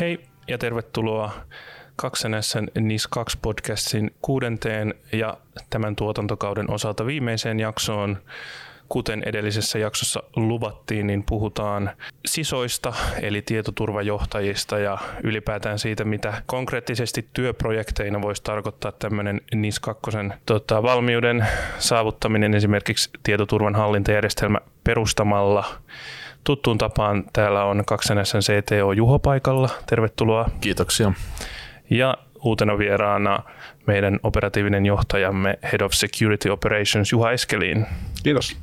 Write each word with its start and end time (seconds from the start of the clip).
Hei 0.00 0.20
ja 0.48 0.58
tervetuloa 0.58 1.32
Kaksenässen 1.96 2.70
NIS 2.80 3.06
2 3.06 3.38
podcastin 3.42 4.14
kuudenteen 4.22 4.94
ja 5.12 5.36
tämän 5.70 5.96
tuotantokauden 5.96 6.70
osalta 6.70 7.06
viimeiseen 7.06 7.60
jaksoon. 7.60 8.18
Kuten 8.88 9.22
edellisessä 9.26 9.78
jaksossa 9.78 10.22
luvattiin, 10.36 11.06
niin 11.06 11.22
puhutaan 11.22 11.90
sisoista 12.26 12.92
eli 13.22 13.42
tietoturvajohtajista 13.42 14.78
ja 14.78 14.98
ylipäätään 15.22 15.78
siitä, 15.78 16.04
mitä 16.04 16.42
konkreettisesti 16.46 17.28
työprojekteina 17.32 18.22
voisi 18.22 18.42
tarkoittaa 18.42 18.92
tämmöinen 18.92 19.40
NIS 19.54 19.80
2 19.80 20.10
tota, 20.46 20.82
valmiuden 20.82 21.46
saavuttaminen 21.78 22.54
esimerkiksi 22.54 23.10
tietoturvan 23.22 23.74
hallintajärjestelmä 23.74 24.58
perustamalla 24.84 25.64
tuttuun 26.48 26.78
tapaan 26.78 27.24
täällä 27.32 27.64
on 27.64 27.84
kaksenässä 27.86 28.38
CTO 28.38 28.92
Juho 28.92 29.18
paikalla. 29.18 29.68
Tervetuloa. 29.86 30.50
Kiitoksia. 30.60 31.12
Ja 31.90 32.16
uutena 32.42 32.78
vieraana 32.78 33.42
meidän 33.86 34.20
operatiivinen 34.22 34.86
johtajamme 34.86 35.58
Head 35.62 35.80
of 35.80 35.92
Security 35.92 36.48
Operations 36.48 37.12
Juha 37.12 37.30
Eskelin. 37.30 37.86
Kiitos. 38.22 38.56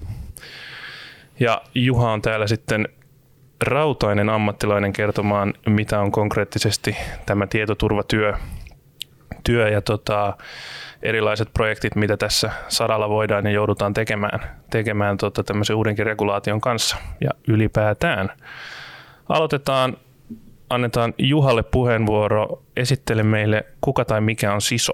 Ja 1.40 1.62
Juha 1.76 2.12
on 2.12 2.22
täällä 2.22 2.48
sitten 2.48 2.90
rautainen 3.64 4.30
ammattilainen 4.30 4.94
kertomaan, 4.94 5.54
mitä 5.66 6.00
on 6.00 6.12
konkreettisesti 6.12 6.98
tämä 7.26 7.48
tietoturvatyö 7.48 8.34
työ 9.44 9.70
ja 9.70 9.82
tota, 9.82 10.38
erilaiset 11.04 11.54
projektit, 11.54 11.96
mitä 11.96 12.18
tässä 12.18 12.52
saralla 12.68 13.10
voidaan 13.10 13.46
ja 13.46 13.52
joudutaan 13.52 13.94
tekemään, 13.94 14.40
tekemään 14.70 15.18
tota, 15.18 15.44
tämmöisen 15.44 15.76
uudenkin 15.76 16.06
regulaation 16.06 16.62
kanssa 16.62 16.98
ja 17.22 17.30
ylipäätään. 17.48 18.30
Aloitetaan, 19.30 19.98
annetaan 20.70 21.14
Juhalle 21.18 21.64
puheenvuoro. 21.64 22.64
Esittele 22.78 23.24
meille, 23.24 23.66
kuka 23.82 24.06
tai 24.06 24.22
mikä 24.22 24.54
on 24.54 24.62
SISO. 24.62 24.94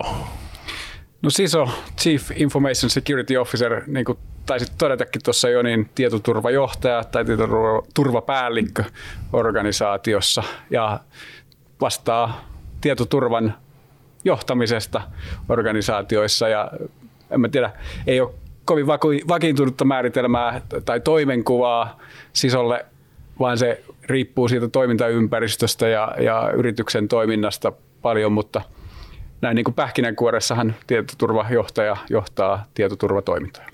No 1.21 1.29
SISO, 1.29 1.69
Chief 2.01 2.31
Information 2.35 2.89
Security 2.89 3.37
Officer, 3.37 3.81
niin 3.87 4.05
kuin 4.05 4.17
taisit 4.45 4.71
todetakin 4.77 5.21
tuossa 5.23 5.49
jo, 5.49 5.61
niin 5.61 5.89
tietoturvajohtaja 5.95 7.03
tai 7.03 7.25
tietoturvapäällikkö 7.25 8.83
organisaatiossa 9.33 10.43
ja 10.69 10.99
vastaa 11.81 12.45
tietoturvan 12.81 13.53
johtamisesta 14.23 15.01
organisaatioissa 15.49 16.47
ja 16.47 16.71
en 17.31 17.41
mä 17.41 17.49
tiedä, 17.49 17.71
ei 18.07 18.21
ole 18.21 18.33
kovin 18.65 18.87
vakiintunutta 19.27 19.85
määritelmää 19.85 20.61
tai 20.85 20.99
toimenkuvaa 20.99 21.99
sisolle, 22.33 22.85
vaan 23.39 23.57
se 23.57 23.83
riippuu 24.03 24.47
siitä 24.47 24.67
toimintaympäristöstä 24.67 25.87
ja, 25.87 26.15
ja 26.19 26.51
yrityksen 26.55 27.07
toiminnasta 27.07 27.71
paljon, 28.01 28.31
mutta 28.31 28.61
näin 29.41 29.55
niin 29.55 29.63
kuin 29.63 29.75
pähkinänkuoressahan 29.75 30.75
tietoturvajohtaja 30.87 31.97
johtaa 32.09 32.65
tietoturvatoimintoja. 32.73 33.67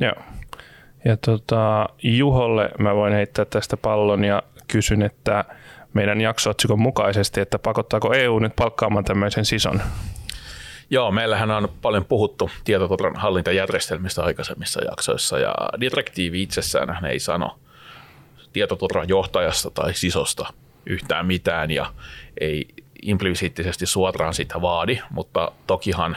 Joo. 0.00 0.14
Ja 1.04 1.16
tota, 1.16 1.88
Juholle 2.02 2.70
mä 2.78 2.94
voin 2.94 3.12
heittää 3.12 3.44
tästä 3.44 3.76
pallon 3.76 4.24
ja 4.24 4.42
kysyn, 4.68 5.02
että 5.02 5.44
meidän 5.94 6.20
jaksootsikon 6.20 6.80
mukaisesti, 6.80 7.40
että 7.40 7.58
pakottaako 7.58 8.12
EU 8.12 8.38
nyt 8.38 8.56
palkkaamaan 8.56 9.04
tämmöisen 9.04 9.44
sison? 9.44 9.80
Joo, 10.90 11.10
meillähän 11.10 11.50
on 11.50 11.68
paljon 11.82 12.04
puhuttu 12.04 12.50
tietoturvan 12.64 13.16
hallintajärjestelmistä 13.16 14.22
aikaisemmissa 14.22 14.84
jaksoissa 14.84 15.38
ja 15.38 15.54
direktiivi 15.80 16.42
itsessään 16.42 17.04
ei 17.04 17.18
sano 17.18 17.58
tietoturvan 18.52 19.08
johtajasta 19.08 19.70
tai 19.70 19.94
sisosta 19.94 20.52
yhtään 20.86 21.26
mitään 21.26 21.70
ja 21.70 21.92
ei 22.40 22.68
implisiittisesti 23.02 23.86
suoraan 23.86 24.34
sitä 24.34 24.60
vaadi, 24.62 24.98
mutta 25.10 25.52
tokihan 25.66 26.16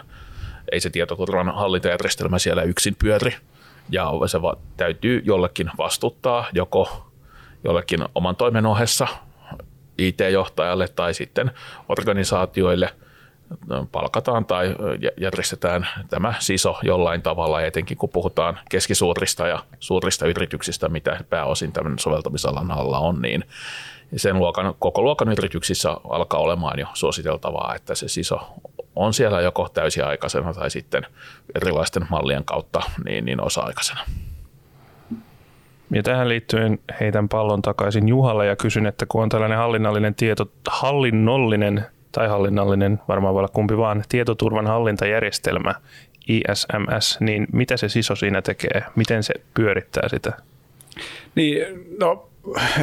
ei 0.72 0.80
se 0.80 0.90
tietoturvan 0.90 1.56
hallintajärjestelmä 1.56 2.40
siellä 2.40 2.64
yksin 2.64 2.96
pyöri 3.00 3.36
ja 3.90 4.12
se 4.28 4.42
va- 4.42 4.58
täytyy 4.78 5.22
jollekin 5.26 5.72
vastuttaa 5.78 6.46
joko 6.54 7.12
jollekin 7.64 8.00
oman 8.16 8.36
toimen 8.36 8.66
ohessa 8.66 9.08
IT-johtajalle 10.08 10.88
tai 10.88 11.14
sitten 11.14 11.52
organisaatioille 11.90 12.90
palkataan 13.92 14.46
tai 14.46 14.76
järjestetään 15.18 15.88
tämä 16.10 16.34
SISO 16.40 16.80
jollain 16.84 17.22
tavalla, 17.22 17.62
etenkin 17.62 17.98
kun 17.98 18.10
puhutaan 18.10 18.60
keskisuurista 18.70 19.48
ja 19.48 19.64
suurista 19.80 20.28
yrityksistä, 20.28 20.90
mitä 20.90 21.24
pääosin 21.30 21.72
tämän 21.72 22.00
soveltamisalan 22.00 22.72
alla 22.72 23.00
on, 23.00 23.22
niin 23.22 23.44
sen 24.16 24.40
luokan, 24.40 24.76
koko 24.80 25.02
luokan 25.02 25.32
yrityksissä 25.32 25.98
alkaa 26.10 26.40
olemaan 26.40 26.80
jo 26.80 26.88
suositeltavaa, 26.94 27.76
että 27.76 27.96
se 27.96 28.08
SISO 28.08 28.54
on 28.96 29.14
siellä 29.14 29.42
joko 29.42 29.70
täysiaikaisena 29.70 30.54
tai 30.54 30.72
sitten 30.72 31.08
erilaisten 31.56 32.06
mallien 32.10 32.46
kautta 32.46 32.82
niin, 33.06 33.26
niin 33.26 33.42
osa-aikaisena. 33.42 34.02
Ja 35.94 36.04
tähän 36.04 36.30
liittyen 36.30 36.80
heitän 37.00 37.30
pallon 37.30 37.62
takaisin 37.62 38.08
Juhalle 38.08 38.46
ja 38.46 38.56
kysyn, 38.56 38.86
että 38.86 39.06
kun 39.06 39.24
on 39.24 39.30
tällainen 39.30 39.58
hallinnallinen 39.58 40.16
tieto, 40.16 40.52
hallinnollinen 40.68 41.86
tai 42.12 42.28
hallinnallinen, 42.28 43.00
varmaan 43.08 43.34
voi 43.34 43.40
olla 43.40 43.50
kumpi 43.54 43.78
vaan, 43.78 44.04
tietoturvan 44.10 44.68
hallintajärjestelmä, 44.68 45.76
ISMS, 46.28 47.18
niin 47.20 47.48
mitä 47.54 47.78
se 47.78 47.90
SISO 47.90 48.16
siinä 48.16 48.42
tekee? 48.42 48.84
Miten 48.96 49.24
se 49.24 49.34
pyörittää 49.54 50.10
sitä? 50.10 50.34
Niin, 51.36 51.66
no 52.00 52.30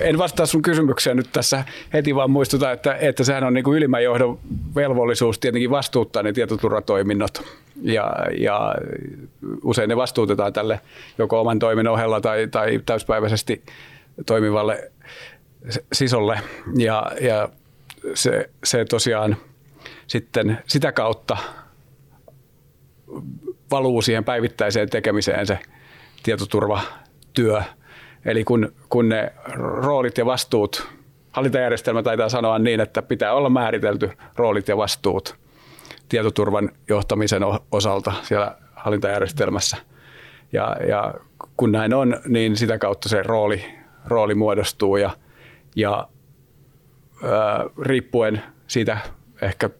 en 0.01 0.19
vastaa 0.19 0.47
sun 0.47 0.63
kysymykseen 0.63 1.17
nyt 1.17 1.29
tässä 1.33 1.65
heti, 1.93 2.15
vaan 2.15 2.31
muistuta, 2.31 2.73
että, 2.73 2.95
että 2.95 3.25
sehän 3.25 3.45
on 3.45 3.55
niin 3.55 3.65
kuin 3.65 3.77
ylimmän 3.77 4.05
johdon 4.05 4.39
velvollisuus 4.75 5.39
tietenkin 5.39 5.71
vastuuttaa 5.71 6.23
ne 6.23 6.33
tietoturvatoiminnot. 6.33 7.43
Ja, 7.83 8.13
ja 8.39 8.75
usein 9.65 9.89
ne 9.89 9.97
vastuutetaan 9.97 10.53
tälle 10.53 10.81
joko 11.19 11.41
oman 11.41 11.59
toimen 11.59 11.89
ohella 11.89 12.21
tai, 12.21 12.49
tai 12.51 12.81
täyspäiväisesti 12.87 13.63
toimivalle 14.27 14.91
sisolle. 15.93 16.41
Ja, 16.79 17.13
ja 17.21 17.49
se, 18.15 18.51
se 18.65 18.85
tosiaan 18.85 19.37
sitten 20.07 20.59
sitä 20.67 20.93
kautta 20.93 21.37
valuu 23.71 24.03
siihen 24.03 24.25
päivittäiseen 24.25 24.91
tekemiseen 24.91 25.47
se 25.47 25.59
tietoturvatyö– 26.23 27.63
Eli 28.25 28.45
kun, 28.45 28.73
kun 28.89 29.09
ne 29.09 29.33
roolit 29.55 30.19
ja 30.19 30.27
vastuut, 30.27 30.89
hallintajärjestelmä 31.33 32.03
taitaa 32.03 32.29
sanoa 32.29 32.59
niin, 32.59 32.81
että 32.81 33.03
pitää 33.03 33.33
olla 33.33 33.51
määritelty 33.51 34.11
roolit 34.37 34.69
ja 34.69 34.77
vastuut 34.77 35.37
tietoturvan 36.09 36.71
johtamisen 36.89 37.43
osalta 37.73 38.13
siellä 38.23 38.59
hallintajärjestelmässä. 38.77 39.77
Ja, 40.53 40.77
ja 40.89 41.15
kun 41.57 41.73
näin 41.73 41.95
on, 41.95 42.21
niin 42.29 42.57
sitä 42.57 42.79
kautta 42.79 43.09
se 43.09 43.23
rooli, 43.23 43.65
rooli 44.07 44.35
muodostuu 44.35 44.97
ja, 44.97 45.11
ja 45.77 46.09
ää, 47.23 47.65
riippuen 47.83 48.43
siitä 48.67 48.99
ehkä 49.43 49.71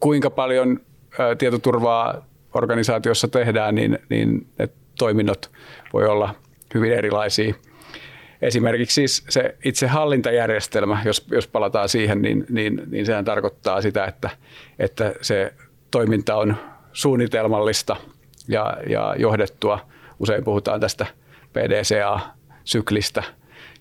kuinka 0.00 0.30
paljon 0.30 0.80
ää, 1.18 1.34
tietoturvaa 1.34 2.26
organisaatiossa 2.54 3.28
tehdään, 3.28 3.74
niin, 3.74 3.98
niin 4.08 4.46
ne 4.58 4.68
toiminnot 4.98 5.50
voi 5.92 6.06
olla– 6.06 6.34
hyvin 6.74 6.92
erilaisia. 6.92 7.54
Esimerkiksi 8.42 8.94
siis 8.94 9.24
se 9.28 9.54
itse 9.64 9.86
hallintajärjestelmä, 9.86 11.02
jos, 11.04 11.26
jos 11.30 11.48
palataan 11.48 11.88
siihen, 11.88 12.22
niin, 12.22 12.46
niin, 12.48 12.82
niin 12.86 13.06
sehän 13.06 13.24
tarkoittaa 13.24 13.82
sitä, 13.82 14.04
että, 14.04 14.30
että 14.78 15.14
se 15.20 15.54
toiminta 15.90 16.36
on 16.36 16.56
suunnitelmallista 16.92 17.96
ja, 18.48 18.76
ja 18.88 19.14
johdettua. 19.18 19.78
Usein 20.18 20.44
puhutaan 20.44 20.80
tästä 20.80 21.06
PDCA-syklistä, 21.52 23.22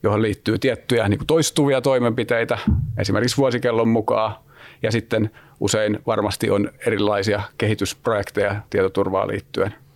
johon 0.04 0.22
liittyy 0.22 0.60
tiettyjä 0.60 1.10
niin 1.10 1.18
kuin 1.18 1.28
toistuvia 1.28 1.82
toimenpiteitä, 1.82 2.58
esimerkiksi 2.98 3.38
vuosikellon 3.38 3.88
mukaan, 3.88 4.36
ja 4.84 4.92
sitten 4.92 5.32
usein 5.60 6.00
varmasti 6.08 6.50
on 6.50 6.72
erilaisia 6.86 7.42
kehitysprojekteja 7.58 8.56
tietoturvaan 8.70 9.28
liittyen– 9.28 9.76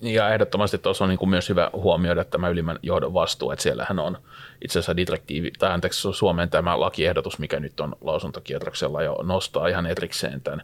ja 0.00 0.28
ehdottomasti 0.28 0.78
tuossa 0.78 1.04
on 1.04 1.08
niin 1.10 1.18
kuin 1.18 1.28
myös 1.28 1.48
hyvä 1.48 1.70
huomioida 1.72 2.24
tämä 2.24 2.48
ylimmän 2.48 2.78
johdon 2.82 3.14
vastuu, 3.14 3.50
että 3.50 3.62
siellähän 3.62 3.98
on 3.98 4.18
itse 4.64 4.78
asiassa 4.78 4.96
direktiivi, 4.96 5.50
tai 5.58 5.72
anteeksi 5.72 6.12
Suomen 6.12 6.50
tämä 6.50 6.80
lakiehdotus, 6.80 7.38
mikä 7.38 7.60
nyt 7.60 7.80
on 7.80 7.96
lausuntokierroksella 8.00 9.02
jo 9.02 9.18
nostaa 9.22 9.68
ihan 9.68 9.86
erikseen 9.86 10.40
tämän 10.40 10.62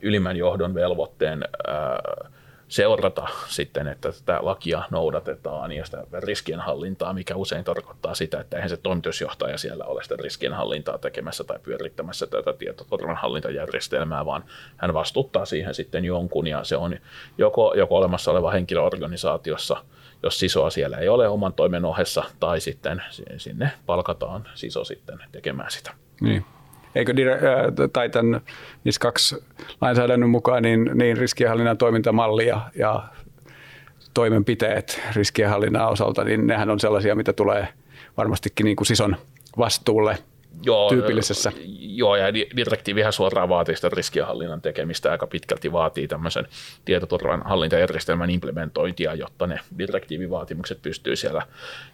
ylimmän 0.00 0.36
johdon 0.36 0.74
velvoitteen 0.74 1.44
ää, 1.66 1.98
seurata 2.68 3.28
sitten, 3.48 3.88
että 3.88 4.12
tätä 4.12 4.38
lakia 4.42 4.82
noudatetaan 4.90 5.72
ja 5.72 5.84
sitä 5.84 6.04
riskienhallintaa, 6.12 7.12
mikä 7.12 7.36
usein 7.36 7.64
tarkoittaa 7.64 8.14
sitä, 8.14 8.40
että 8.40 8.56
eihän 8.56 8.70
se 8.70 8.76
toimitusjohtaja 8.76 9.58
siellä 9.58 9.84
ole 9.84 10.02
sitä 10.02 10.16
riskienhallintaa 10.22 10.98
tekemässä 10.98 11.44
tai 11.44 11.58
pyörittämässä 11.62 12.26
tätä 12.26 12.52
tietoturvan 12.52 13.16
hallintajärjestelmää, 13.16 14.26
vaan 14.26 14.44
hän 14.76 14.94
vastuuttaa 14.94 15.44
siihen 15.44 15.74
sitten 15.74 16.04
jonkun 16.04 16.46
ja 16.46 16.64
se 16.64 16.76
on 16.76 16.96
joko, 17.38 17.74
joko 17.76 17.96
olemassa 17.96 18.30
oleva 18.30 18.50
henkilöorganisaatiossa, 18.50 19.84
jos 20.22 20.38
sisoa 20.38 20.70
siellä 20.70 20.98
ei 20.98 21.08
ole 21.08 21.28
oman 21.28 21.52
toimen 21.52 21.84
ohessa, 21.84 22.24
tai 22.40 22.60
sitten 22.60 23.02
sinne 23.36 23.70
palkataan 23.86 24.48
siso 24.54 24.84
sitten 24.84 25.18
tekemään 25.32 25.70
sitä. 25.70 25.92
Niin 26.20 26.44
eikö 26.96 27.14
tai 27.92 28.08
tämän 28.08 28.40
niissä 28.84 28.98
kaksi 28.98 29.36
lainsäädännön 29.80 30.30
mukaan 30.30 30.62
niin, 30.62 30.90
niin 30.94 31.16
riskienhallinnan 31.16 31.78
toimintamalli 31.78 32.46
ja, 32.46 32.60
ja 32.78 33.04
toimenpiteet 34.14 35.02
riskienhallinnan 35.16 35.88
osalta, 35.88 36.24
niin 36.24 36.46
nehän 36.46 36.70
on 36.70 36.80
sellaisia, 36.80 37.14
mitä 37.14 37.32
tulee 37.32 37.68
varmastikin 38.16 38.64
niin 38.64 38.76
kuin 38.76 38.86
sison 38.86 39.16
vastuulle 39.58 40.18
joo, 40.62 40.88
tyypillisessä. 40.88 41.52
Joo, 41.78 42.16
ja 42.16 42.34
direktiivihän 42.34 43.12
suoraan 43.12 43.48
vaatii 43.48 43.76
sitä 43.76 43.88
riskienhallinnan 43.92 44.62
tekemistä, 44.62 45.10
aika 45.10 45.26
pitkälti 45.26 45.72
vaatii 45.72 46.08
tämmöisen 46.08 46.46
tietoturvan 46.84 47.42
hallintajärjestelmän 47.44 48.30
implementointia, 48.30 49.14
jotta 49.14 49.46
ne 49.46 49.60
direktiivivaatimukset 49.78 50.82
pystyy 50.82 51.16
siellä 51.16 51.42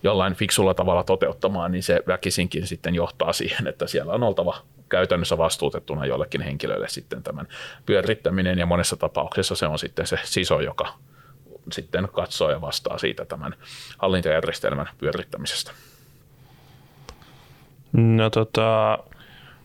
jollain 0.03 0.35
fiksulla 0.35 0.75
tavalla 0.75 1.05
toteuttamaan, 1.05 1.73
niin 1.73 1.83
se 1.83 2.03
väkisinkin 2.07 2.67
sitten 2.67 2.95
johtaa 2.95 3.33
siihen, 3.33 3.67
että 3.67 3.87
siellä 3.87 4.13
on 4.13 4.23
oltava 4.23 4.57
käytännössä 4.93 5.39
vastuutettuna 5.39 6.07
jollekin 6.07 6.41
henkilölle 6.41 6.89
sitten 6.89 7.23
tämän 7.23 7.49
pyörittäminen, 7.87 8.59
ja 8.59 8.67
monessa 8.67 8.97
tapauksessa 8.97 9.55
se 9.55 9.67
on 9.67 9.79
sitten 9.79 10.07
se 10.07 10.19
siso, 10.25 10.61
joka 10.61 10.89
sitten 11.73 12.09
katsoo 12.13 12.51
ja 12.51 12.61
vastaa 12.61 12.99
siitä 12.99 13.25
tämän 13.25 13.55
hallintajärjestelmän 13.99 14.89
pyörittämisestä. 14.99 15.73
No 17.93 18.31
tota, 18.31 18.99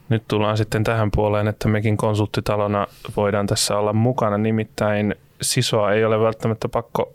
nyt 0.09 0.23
tullaan 0.27 0.57
sitten 0.57 0.83
tähän 0.83 1.11
puoleen, 1.11 1.47
että 1.47 1.67
mekin 1.67 1.97
konsulttitalona 1.97 2.87
voidaan 3.15 3.47
tässä 3.47 3.77
olla 3.77 3.93
mukana. 3.93 4.37
Nimittäin 4.37 5.15
sisoa 5.41 5.91
ei 5.91 6.05
ole 6.05 6.19
välttämättä 6.19 6.69
pakko 6.69 7.13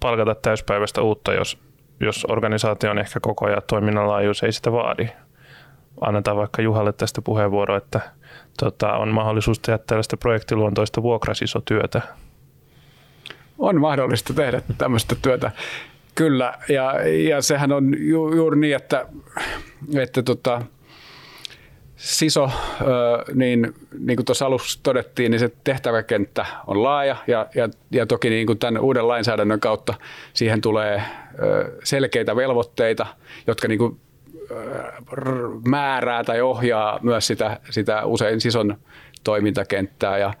palkata 0.00 0.34
täyspäiväistä 0.34 1.02
uutta, 1.02 1.32
jos, 1.32 1.58
jos 2.00 2.26
organisaatio 2.28 2.90
on 2.90 2.98
ehkä 2.98 3.20
koko 3.20 3.46
ajan 3.46 3.62
toiminnan 3.66 4.08
laajuus 4.08 4.42
ei 4.42 4.52
sitä 4.52 4.72
vaadi. 4.72 5.08
Annetaan 6.02 6.36
vaikka 6.36 6.62
Juhalle 6.62 6.92
tästä 6.92 7.22
puheenvuoro, 7.22 7.76
että 7.76 8.00
tota, 8.58 8.92
on 8.92 9.08
mahdollisuus 9.08 9.58
tehdä 9.58 9.78
tällaista 9.78 10.16
projektiluontoista 10.16 11.02
vuokrasisotyötä. 11.02 12.02
On 13.58 13.80
mahdollista 13.80 14.34
tehdä 14.34 14.62
tämmöistä 14.78 15.16
työtä. 15.22 15.50
Kyllä, 16.14 16.54
ja, 16.68 16.94
ja 17.28 17.42
sehän 17.42 17.72
on 17.72 17.94
ju, 17.98 18.34
juuri 18.34 18.60
niin, 18.60 18.76
että, 18.76 19.06
että 19.96 20.22
tota, 20.22 20.62
SISO, 21.96 22.50
niin, 23.34 23.74
niin 23.98 24.16
kuin 24.16 24.26
tuossa 24.26 24.46
alussa 24.46 24.80
todettiin, 24.82 25.30
niin 25.30 25.40
se 25.40 25.52
tehtäväkenttä 25.64 26.46
on 26.66 26.82
laaja 26.82 27.16
ja, 27.26 27.46
ja, 27.54 27.68
ja 27.90 28.06
toki 28.06 28.30
niin 28.30 28.46
kuin 28.46 28.58
tämän 28.58 28.82
uuden 28.82 29.08
lainsäädännön 29.08 29.60
kautta 29.60 29.94
siihen 30.32 30.60
tulee 30.60 31.02
selkeitä 31.84 32.36
velvoitteita, 32.36 33.06
jotka 33.46 33.68
niin 33.68 33.78
kuin 33.78 34.00
määrää 35.68 36.24
tai 36.24 36.40
ohjaa 36.40 36.98
myös 37.02 37.26
sitä, 37.26 37.60
sitä 37.70 38.04
usein 38.04 38.40
SISON 38.40 38.76
toimintakenttää. 39.24 40.18
Ja, 40.18 40.34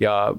ja 0.00 0.34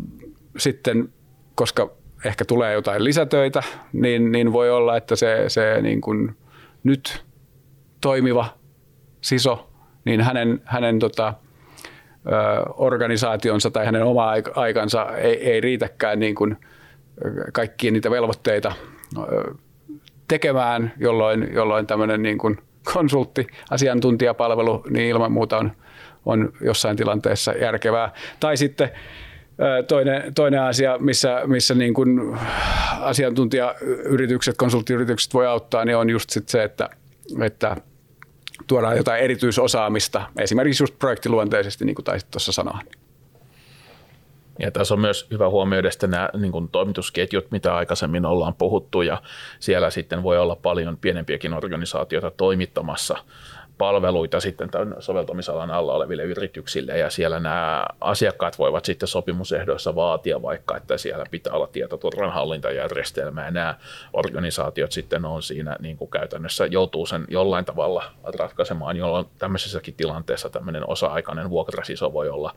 sitten, 0.57 1.09
koska 1.55 1.89
ehkä 2.25 2.45
tulee 2.45 2.73
jotain 2.73 3.03
lisätöitä, 3.03 3.63
niin, 3.93 4.31
niin 4.31 4.53
voi 4.53 4.69
olla, 4.71 4.97
että 4.97 5.15
se, 5.15 5.43
se 5.47 5.81
niin 5.81 6.01
kuin 6.01 6.37
nyt 6.83 7.25
toimiva 8.01 8.45
siso, 9.21 9.69
niin 10.05 10.21
hänen, 10.21 10.61
hänen 10.65 10.99
tota, 10.99 11.33
organisaationsa 12.77 13.71
tai 13.71 13.85
hänen 13.85 14.03
oma 14.03 14.31
aikansa 14.55 15.17
ei, 15.17 15.51
ei 15.51 15.61
riitäkään 15.61 16.19
niin 16.19 16.35
kuin 16.35 16.57
kaikkia 17.53 17.91
niitä 17.91 18.11
velvoitteita 18.11 18.71
tekemään, 20.27 20.93
jolloin, 20.97 21.49
jolloin 21.53 21.87
tämmöinen 21.87 22.23
niin 22.23 22.37
kuin 22.37 22.57
konsultti, 22.93 23.47
asiantuntijapalvelu, 23.69 24.83
niin 24.89 25.09
ilman 25.09 25.31
muuta 25.31 25.57
on, 25.57 25.71
on 26.25 26.53
jossain 26.61 26.97
tilanteessa 26.97 27.53
järkevää. 27.53 28.13
Tai 28.39 28.57
sitten 28.57 28.91
Toinen, 29.87 30.33
toinen 30.33 30.61
asia, 30.61 30.97
missä, 30.97 31.41
missä 31.45 31.75
niin 31.75 31.93
kuin 31.93 32.37
asiantuntijayritykset, 32.99 34.57
konsulttiyritykset 34.57 35.33
voi 35.33 35.47
auttaa, 35.47 35.85
niin 35.85 35.97
on 35.97 36.09
just 36.09 36.29
sit 36.29 36.49
se, 36.49 36.63
että, 36.63 36.89
että 37.41 37.75
tuodaan 38.67 38.97
jotain 38.97 39.23
erityisosaamista, 39.23 40.27
esimerkiksi 40.39 40.83
just 40.83 40.99
projektiluonteisesti, 40.99 41.85
niin 41.85 41.95
kuin 41.95 42.05
taisit 42.05 42.31
tuossa 42.31 42.51
sanoa. 42.51 42.79
Ja 44.59 44.71
tässä 44.71 44.93
on 44.93 44.99
myös 44.99 45.27
hyvä 45.31 45.49
huomioida 45.49 45.91
sitten 45.91 46.11
nämä 46.11 46.29
niin 46.37 46.51
kuin 46.51 46.69
toimitusketjut, 46.69 47.51
mitä 47.51 47.75
aikaisemmin 47.75 48.25
ollaan 48.25 48.53
puhuttu, 48.53 49.01
ja 49.01 49.21
siellä 49.59 49.89
sitten 49.89 50.23
voi 50.23 50.37
olla 50.37 50.55
paljon 50.55 50.97
pienempiäkin 50.97 51.53
organisaatioita 51.53 52.31
toimittamassa 52.31 53.17
palveluita 53.77 54.39
sitten 54.39 54.69
tämän 54.69 54.95
soveltamisalan 54.99 55.71
alla 55.71 55.93
oleville 55.93 56.23
yrityksille 56.23 56.97
ja 56.97 57.09
siellä 57.09 57.39
nämä 57.39 57.85
asiakkaat 58.01 58.59
voivat 58.59 58.85
sitten 58.85 59.07
sopimusehdoissa 59.07 59.95
vaatia 59.95 60.41
vaikka, 60.41 60.77
että 60.77 60.97
siellä 60.97 61.25
pitää 61.31 61.53
olla 61.53 61.67
tietoturvan 61.67 62.33
hallintajärjestelmä 62.33 63.45
ja 63.45 63.51
nämä 63.51 63.75
organisaatiot 64.13 64.91
sitten 64.91 65.25
on 65.25 65.43
siinä 65.43 65.75
niin 65.79 65.97
kuin 65.97 66.11
käytännössä 66.11 66.65
joutuu 66.65 67.05
sen 67.05 67.25
jollain 67.29 67.65
tavalla 67.65 68.03
ratkaisemaan, 68.39 68.97
jolloin 68.97 69.25
tämmöisessäkin 69.39 69.93
tilanteessa 69.93 70.49
tämmöinen 70.49 70.89
osa-aikainen 70.89 71.49
vuokrasiso 71.49 72.13
voi 72.13 72.29
olla 72.29 72.55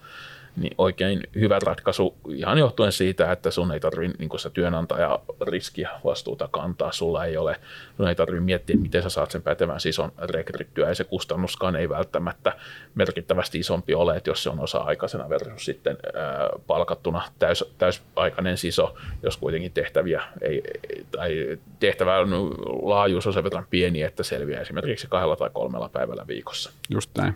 niin 0.60 0.74
oikein 0.78 1.22
hyvä 1.34 1.58
ratkaisu 1.66 2.14
ihan 2.28 2.58
johtuen 2.58 2.92
siitä, 2.92 3.32
että 3.32 3.50
sun 3.50 3.72
ei 3.72 3.80
tarvitse 3.80 4.16
niin 4.18 4.40
se 4.40 4.50
työnantaja 4.50 5.18
riskiä 5.40 5.90
vastuuta 6.04 6.48
kantaa, 6.50 6.92
sulla 6.92 7.24
ei 7.24 7.36
ole, 7.36 7.56
sun 7.96 8.08
ei 8.08 8.14
tarvitse 8.14 8.40
miettiä, 8.40 8.76
miten 8.76 9.02
sä 9.02 9.08
saat 9.08 9.30
sen 9.30 9.42
pätevän 9.42 9.80
sison 9.80 10.12
rekryttyä, 10.18 10.88
ja 10.88 10.94
se 10.94 11.04
kustannuskaan 11.04 11.76
ei 11.76 11.88
välttämättä 11.88 12.52
merkittävästi 12.94 13.58
isompi 13.58 13.94
ole, 13.94 14.16
että 14.16 14.30
jos 14.30 14.42
se 14.42 14.50
on 14.50 14.60
osa-aikaisena 14.60 15.28
versus 15.28 15.64
sitten 15.64 15.96
ää, 16.14 16.48
palkattuna 16.66 17.22
täys, 17.38 17.64
täysaikainen 17.78 18.56
siso, 18.56 18.94
jos 19.22 19.36
kuitenkin 19.36 19.72
tehtäviä 19.72 20.22
ei, 20.42 20.62
tai 21.10 21.58
tehtävän 21.80 22.30
laajuus 22.82 23.26
on 23.26 23.32
sen 23.32 23.44
verran 23.44 23.66
pieni, 23.70 24.02
että 24.02 24.22
selviää 24.22 24.60
esimerkiksi 24.60 25.06
kahdella 25.10 25.36
tai 25.36 25.50
kolmella 25.52 25.88
päivällä 25.88 26.24
viikossa. 26.26 26.70
Just 26.90 27.10
näin. 27.18 27.34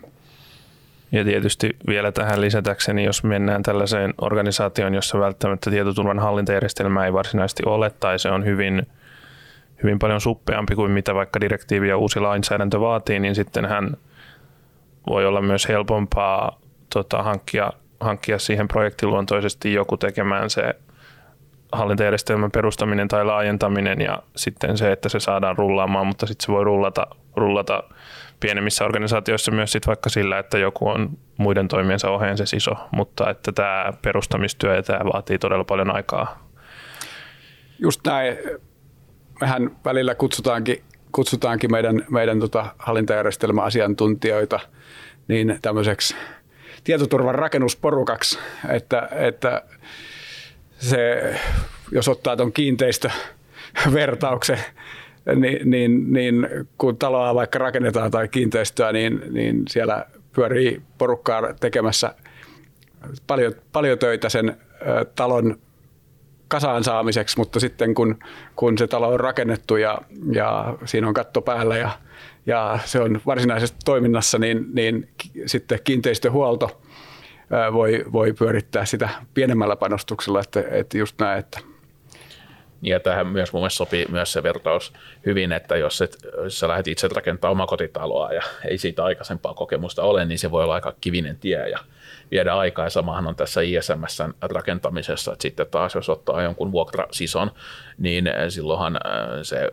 Ja 1.13 1.23
tietysti 1.23 1.77
vielä 1.87 2.11
tähän 2.11 2.41
lisätäkseni, 2.41 3.03
jos 3.03 3.23
mennään 3.23 3.63
tällaiseen 3.63 4.13
organisaatioon, 4.21 4.93
jossa 4.93 5.19
välttämättä 5.19 5.69
tietoturvan 5.69 6.19
hallintajärjestelmää 6.19 7.05
ei 7.05 7.13
varsinaisesti 7.13 7.63
ole 7.65 7.89
tai 7.89 8.19
se 8.19 8.29
on 8.29 8.45
hyvin, 8.45 8.87
hyvin 9.83 9.99
paljon 9.99 10.21
suppeampi 10.21 10.75
kuin 10.75 10.91
mitä 10.91 11.15
vaikka 11.15 11.41
direktiivi 11.41 11.89
ja 11.89 11.97
uusi 11.97 12.19
lainsäädäntö 12.19 12.79
vaatii, 12.79 13.19
niin 13.19 13.35
sitten 13.35 13.65
hän 13.65 13.97
voi 15.09 15.25
olla 15.25 15.41
myös 15.41 15.67
helpompaa 15.67 16.59
tota, 16.93 17.23
hankkia, 17.23 17.73
hankkia 17.99 18.39
siihen 18.39 18.67
projektiluontoisesti 18.67 19.73
joku 19.73 19.97
tekemään 19.97 20.49
se 20.49 20.75
hallintajärjestelmän 21.71 22.51
perustaminen 22.51 23.07
tai 23.07 23.25
laajentaminen 23.25 24.01
ja 24.01 24.23
sitten 24.35 24.77
se, 24.77 24.91
että 24.91 25.09
se 25.09 25.19
saadaan 25.19 25.57
rullaamaan, 25.57 26.07
mutta 26.07 26.25
sitten 26.25 26.45
se 26.45 26.51
voi 26.51 26.63
rullata, 26.63 27.07
rullata 27.35 27.83
pienemmissä 28.43 28.85
organisaatioissa 28.85 29.51
myös 29.51 29.71
sit 29.71 29.87
vaikka 29.87 30.09
sillä, 30.09 30.39
että 30.39 30.57
joku 30.57 30.87
on 30.87 31.17
muiden 31.37 31.67
toimiensa 31.67 32.09
oheen 32.09 32.37
se 32.37 32.57
iso, 32.57 32.71
mutta 32.91 33.29
että 33.29 33.51
tämä 33.51 33.93
perustamistyö 34.01 34.75
ja 34.75 34.83
tämä 34.83 34.99
vaatii 35.13 35.39
todella 35.39 35.63
paljon 35.63 35.95
aikaa. 35.95 36.49
Just 37.79 38.01
näin. 38.05 38.37
Mehän 39.41 39.71
välillä 39.85 40.15
kutsutaankin, 40.15 40.83
kutsutaankin 41.11 41.71
meidän, 41.71 42.05
meidän 42.09 42.39
tota 42.39 42.65
hallintajärjestelmäasiantuntijoita 42.77 44.59
niin 45.27 45.59
tämmöiseksi 45.61 46.15
tietoturvan 46.83 47.35
rakennusporukaksi, 47.35 48.39
että, 48.69 49.09
että 49.11 49.61
se, 50.77 51.33
jos 51.91 52.07
ottaa 52.07 52.37
tuon 52.37 52.53
kiinteistövertauksen, 52.53 54.59
niin, 55.35 55.69
niin, 55.69 56.13
niin 56.13 56.47
kun 56.77 56.97
taloa 56.97 57.35
vaikka 57.35 57.59
rakennetaan 57.59 58.11
tai 58.11 58.27
kiinteistöä, 58.27 58.91
niin, 58.91 59.21
niin 59.29 59.63
siellä 59.69 60.05
pyörii 60.35 60.81
porukkaa 60.97 61.53
tekemässä 61.53 62.15
paljon, 63.27 63.53
paljon 63.71 63.99
töitä 63.99 64.29
sen 64.29 64.57
talon 65.15 65.57
kasaan 66.47 66.83
saamiseksi, 66.83 67.37
mutta 67.37 67.59
sitten 67.59 67.93
kun, 67.93 68.19
kun 68.55 68.77
se 68.77 68.87
talo 68.87 69.07
on 69.07 69.19
rakennettu 69.19 69.75
ja, 69.75 69.97
ja 70.31 70.77
siinä 70.85 71.07
on 71.07 71.13
katto 71.13 71.41
päällä 71.41 71.77
ja, 71.77 71.91
ja 72.45 72.79
se 72.85 72.99
on 72.99 73.21
varsinaisesti 73.25 73.77
toiminnassa, 73.85 74.39
niin, 74.39 74.65
niin 74.73 75.09
sitten 75.45 75.79
kiinteistöhuolto 75.83 76.81
voi, 77.73 78.05
voi 78.11 78.33
pyörittää 78.33 78.85
sitä 78.85 79.09
pienemmällä 79.33 79.75
panostuksella, 79.75 80.39
että, 80.39 80.63
että 80.71 80.97
just 80.97 81.19
näin, 81.19 81.39
että 81.39 81.59
Ja 82.83 82.99
tähän 82.99 83.27
myös 83.27 83.53
mun 83.53 83.61
mielestä 83.61 83.77
sopii 83.77 84.05
myös 84.09 84.33
se 84.33 84.43
vertaus 84.43 84.93
hyvin, 85.25 85.51
että 85.51 85.77
jos, 85.77 86.01
et, 86.01 86.17
jos 86.43 86.59
sä 86.59 86.67
lähdet 86.67 86.87
itse 86.87 87.07
rakentamaan 87.07 87.51
omakotitaloa 87.51 88.33
ja 88.33 88.41
ei 88.65 88.77
siitä 88.77 89.03
aikaisempaa 89.03 89.53
kokemusta 89.53 90.03
ole, 90.03 90.25
niin 90.25 90.39
se 90.39 90.51
voi 90.51 90.63
olla 90.63 90.73
aika 90.73 90.93
kivinen 91.01 91.37
tie 91.37 91.69
ja 91.69 91.79
viedä 92.31 92.53
aikaa. 92.53 92.85
Ja 92.85 92.89
samahan 92.89 93.27
on 93.27 93.35
tässä 93.35 93.61
ISMSn 93.61 94.33
rakentamisessa, 94.41 95.33
että 95.33 95.41
sitten 95.41 95.67
taas 95.71 95.95
jos 95.95 96.09
ottaa 96.09 96.41
jonkun 96.41 96.71
vuokrasison, 96.71 97.51
niin 97.97 98.29
silloinhan 98.49 98.99
se 99.43 99.69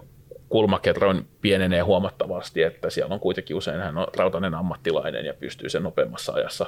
kulmakerroin 0.51 1.27
pienenee 1.41 1.81
huomattavasti, 1.81 2.63
että 2.63 2.91
siellä 2.91 3.15
on 3.15 3.21
kuitenkin 3.21 3.57
usein 3.57 3.81
hän 3.81 3.99
on 3.99 4.07
rautainen 4.17 4.55
ammattilainen 4.55 5.25
ja 5.25 5.35
pystyy 5.35 5.69
sen 5.69 5.83
nopeammassa 5.83 6.33
ajassa 6.33 6.67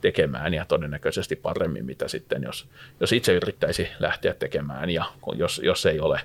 tekemään 0.00 0.54
ja 0.54 0.64
todennäköisesti 0.64 1.36
paremmin, 1.36 1.84
mitä 1.84 2.08
sitten 2.08 2.42
jos, 2.42 2.68
jos 3.00 3.12
itse 3.12 3.34
yrittäisi 3.34 3.88
lähteä 3.98 4.34
tekemään 4.34 4.90
ja 4.90 5.04
jos, 5.34 5.60
jos 5.64 5.86
ei 5.86 6.00
ole 6.00 6.20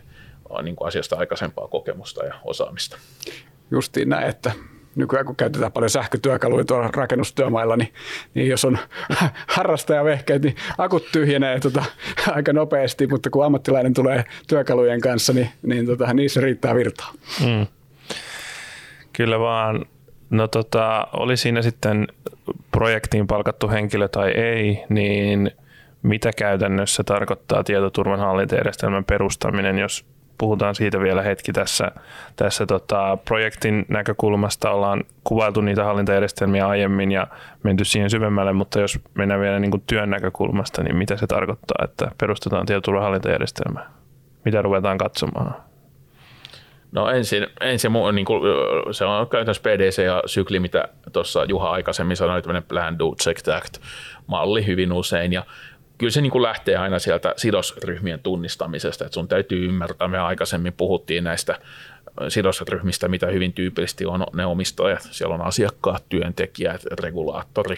niin 0.63 0.75
kuin 0.75 0.87
asiasta 0.87 1.15
aikaisempaa 1.15 1.67
kokemusta 1.67 2.25
ja 2.25 2.33
osaamista. 2.43 2.97
Justiin 3.71 4.09
näin, 4.09 4.29
että 4.29 4.51
nykyään 4.99 5.25
kun 5.25 5.35
käytetään 5.35 5.71
paljon 5.71 5.89
sähkötyökaluja 5.89 6.65
tuolla 6.65 6.89
rakennustyömailla, 6.93 7.77
niin, 7.77 7.93
niin 8.33 8.47
jos 8.47 8.65
on 8.65 8.77
harrastajavehkeet, 9.55 10.41
niin 10.41 10.55
akut 10.77 11.05
tyhjenee 11.11 11.59
tota, 11.59 11.83
aika 12.27 12.53
nopeasti, 12.53 13.07
mutta 13.07 13.29
kun 13.29 13.45
ammattilainen 13.45 13.93
tulee 13.93 14.25
työkalujen 14.47 15.01
kanssa, 15.01 15.33
niin, 15.33 15.49
niin 15.63 15.85
tota, 15.85 16.13
niissä 16.13 16.41
riittää 16.41 16.75
virtaa. 16.75 17.11
Mm. 17.45 17.67
Kyllä 19.13 19.39
vaan. 19.39 19.85
No 20.29 20.47
tota, 20.47 21.07
oli 21.13 21.37
siinä 21.37 21.61
sitten 21.61 22.07
projektiin 22.71 23.27
palkattu 23.27 23.69
henkilö 23.69 24.07
tai 24.07 24.31
ei, 24.31 24.83
niin 24.89 25.51
mitä 26.03 26.31
käytännössä 26.37 27.03
tarkoittaa 27.03 27.63
tietoturvan 27.63 28.19
hallintajärjestelmän 28.19 29.05
perustaminen, 29.05 29.79
jos 29.79 30.05
puhutaan 30.39 30.75
siitä 30.75 30.99
vielä 30.99 31.21
hetki 31.21 31.53
tässä, 31.53 31.91
tässä 32.35 32.65
tota, 32.65 33.17
projektin 33.25 33.85
näkökulmasta. 33.87 34.71
Ollaan 34.71 35.03
kuvailtu 35.23 35.61
niitä 35.61 35.83
hallintajärjestelmiä 35.83 36.67
aiemmin 36.67 37.11
ja 37.11 37.27
menty 37.63 37.85
siihen 37.85 38.09
syvemmälle, 38.09 38.53
mutta 38.53 38.79
jos 38.79 38.99
mennään 39.13 39.41
vielä 39.41 39.59
niin 39.59 39.71
kuin 39.71 39.83
työn 39.87 40.09
näkökulmasta, 40.09 40.83
niin 40.83 40.95
mitä 40.95 41.17
se 41.17 41.27
tarkoittaa, 41.27 41.85
että 41.85 42.11
perustetaan 42.17 42.65
tietoturvahallintajärjestelmää? 42.65 43.89
Mitä 44.45 44.61
ruvetaan 44.61 44.97
katsomaan? 44.97 45.55
No 46.91 47.09
ensin, 47.09 47.47
ensin 47.61 47.91
niin 48.13 48.25
kuin, 48.25 48.41
se 48.91 49.05
on 49.05 49.29
käytännössä 49.29 49.63
PDC 49.63 50.03
ja 50.03 50.23
sykli, 50.25 50.59
mitä 50.59 50.87
tuossa 51.13 51.45
Juha 51.45 51.69
aikaisemmin 51.69 52.17
sanoi, 52.17 52.41
tämmöinen 52.41 52.63
plan, 52.63 52.99
do, 52.99 53.15
check, 53.23 53.47
act 53.47 53.77
malli 54.27 54.65
hyvin 54.65 54.93
usein. 54.93 55.33
Ja 55.33 55.43
kyllä 55.99 56.11
se 56.11 56.21
niin 56.21 56.31
kuin 56.31 56.41
lähtee 56.41 56.75
aina 56.75 56.99
sieltä 56.99 57.33
sidosryhmien 57.37 58.19
tunnistamisesta, 58.19 59.05
että 59.05 59.13
sun 59.13 59.27
täytyy 59.27 59.65
ymmärtää, 59.65 60.07
me 60.07 60.19
aikaisemmin 60.19 60.73
puhuttiin 60.73 61.23
näistä 61.23 61.59
sidosryhmistä, 62.27 63.07
mitä 63.07 63.27
hyvin 63.27 63.53
tyypillisesti 63.53 64.05
on 64.05 64.25
ne 64.33 64.45
omistajat, 64.45 65.07
siellä 65.11 65.35
on 65.35 65.41
asiakkaat, 65.41 66.03
työntekijät, 66.09 66.83
regulaattori 66.85 67.77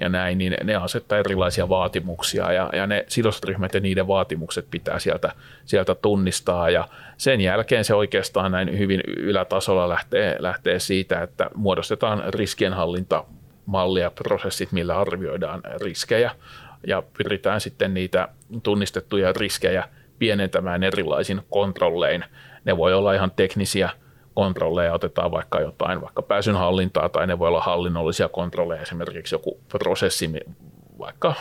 ja 0.00 0.08
näin, 0.08 0.38
niin 0.38 0.56
ne 0.64 0.74
asettaa 0.74 1.18
erilaisia 1.18 1.68
vaatimuksia 1.68 2.52
ja, 2.52 2.70
ja 2.72 2.86
ne 2.86 3.04
sidosryhmät 3.08 3.74
ja 3.74 3.80
niiden 3.80 4.06
vaatimukset 4.06 4.66
pitää 4.70 4.98
sieltä, 4.98 5.32
sieltä 5.64 5.94
tunnistaa. 5.94 6.70
Ja 6.70 6.88
sen 7.16 7.40
jälkeen 7.40 7.84
se 7.84 7.94
oikeastaan 7.94 8.52
näin 8.52 8.78
hyvin 8.78 9.00
ylätasolla 9.06 9.88
lähtee, 9.88 10.36
lähtee 10.38 10.78
siitä, 10.78 11.22
että 11.22 11.50
muodostetaan 11.54 12.22
riskienhallintamallia, 12.28 14.10
prosessit, 14.10 14.72
millä 14.72 14.98
arvioidaan 14.98 15.60
riskejä, 15.82 16.30
ja 16.86 17.02
pyritään 17.18 17.60
sitten 17.60 17.94
niitä 17.94 18.28
tunnistettuja 18.62 19.32
riskejä 19.36 19.88
pienentämään 20.18 20.82
erilaisin 20.82 21.42
kontrollein. 21.50 22.24
Ne 22.64 22.76
voi 22.76 22.94
olla 22.94 23.12
ihan 23.12 23.30
teknisiä 23.30 23.90
kontrolleja, 24.34 24.94
otetaan 24.94 25.30
vaikka 25.30 25.60
jotain, 25.60 26.00
vaikka 26.00 26.22
pääsyn 26.22 26.56
hallintaa, 26.56 27.08
tai 27.08 27.26
ne 27.26 27.38
voi 27.38 27.48
olla 27.48 27.60
hallinnollisia 27.60 28.28
kontrolleja, 28.28 28.82
esimerkiksi 28.82 29.34
joku 29.34 29.60
prosessi, 29.68 30.30
vaikka 31.02 31.34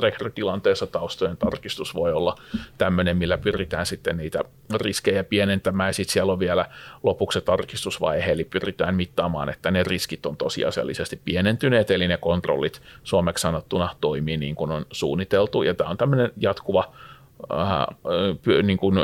rekrytilanteessa 0.00 0.86
taustojen 0.86 1.36
tarkistus 1.36 1.94
voi 1.94 2.12
olla 2.12 2.36
tämmöinen, 2.78 3.16
millä 3.16 3.38
pyritään 3.38 3.86
sitten 3.86 4.16
niitä 4.16 4.44
riskejä 4.74 5.24
pienentämään. 5.24 5.94
Sitten 5.94 6.12
siellä 6.12 6.32
on 6.32 6.38
vielä 6.38 6.66
lopuksi 7.02 7.40
tarkistusvaihe, 7.40 8.32
eli 8.32 8.44
pyritään 8.44 8.94
mittaamaan, 8.94 9.48
että 9.48 9.70
ne 9.70 9.82
riskit 9.82 10.26
on 10.26 10.36
tosiasiallisesti 10.36 11.20
pienentyneet, 11.24 11.90
eli 11.90 12.08
ne 12.08 12.16
kontrollit 12.16 12.82
suomeksi 13.02 13.42
sanottuna 13.42 13.96
toimii 14.00 14.36
niin 14.36 14.54
kuin 14.54 14.70
on 14.70 14.86
suunniteltu. 14.92 15.62
Ja 15.62 15.74
tämä 15.74 15.90
on 15.90 15.96
tämmöinen 15.96 16.32
jatkuva 16.36 16.92
niin 18.62 18.78
kuin 18.78 18.94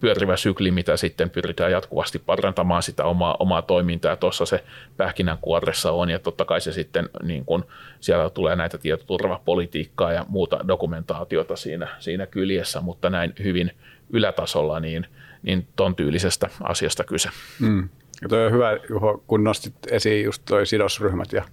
pyörivä 0.00 0.36
sykli, 0.36 0.70
mitä 0.70 0.96
sitten 0.96 1.30
pyritään 1.30 1.72
jatkuvasti 1.72 2.18
parantamaan 2.18 2.82
sitä 2.82 3.04
omaa, 3.04 3.36
omaa 3.38 3.62
toimintaa. 3.62 4.16
Tuossa 4.16 4.46
se 4.46 4.64
pähkinänkuoressa 4.96 5.92
on 5.92 6.10
ja 6.10 6.18
totta 6.18 6.44
kai 6.44 6.60
se 6.60 6.72
sitten 6.72 7.08
niin 7.22 7.44
kuin 7.44 7.64
siellä 8.00 8.30
tulee 8.30 8.56
näitä 8.56 8.78
tietoturvapolitiikkaa 8.78 10.12
ja 10.12 10.26
muuta 10.28 10.68
dokumentaatiota 10.68 11.56
siinä, 11.56 11.88
siinä 11.98 12.26
kyljessä, 12.26 12.80
mutta 12.80 13.10
näin 13.10 13.32
hyvin 13.42 13.72
ylätasolla 14.10 14.80
niin, 14.80 15.06
niin 15.42 15.66
ton 15.76 15.96
tyylisestä 15.96 16.48
asiasta 16.62 17.04
kyse. 17.04 17.28
Mm. 17.60 17.88
Ja 18.22 18.28
toi 18.28 18.46
on 18.46 18.52
hyvä, 18.52 18.76
Juho, 18.90 19.22
kun 19.26 19.44
nostit 19.44 19.74
esiin 19.90 20.24
just 20.24 20.42
toi 20.44 20.66
sidosryhmät 20.66 21.32
ja, 21.32 21.44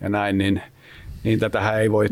ja 0.00 0.08
näin, 0.08 0.38
niin, 0.38 0.62
niin 1.24 1.38
tätähän 1.38 1.80
ei 1.80 1.92
voi 1.92 2.06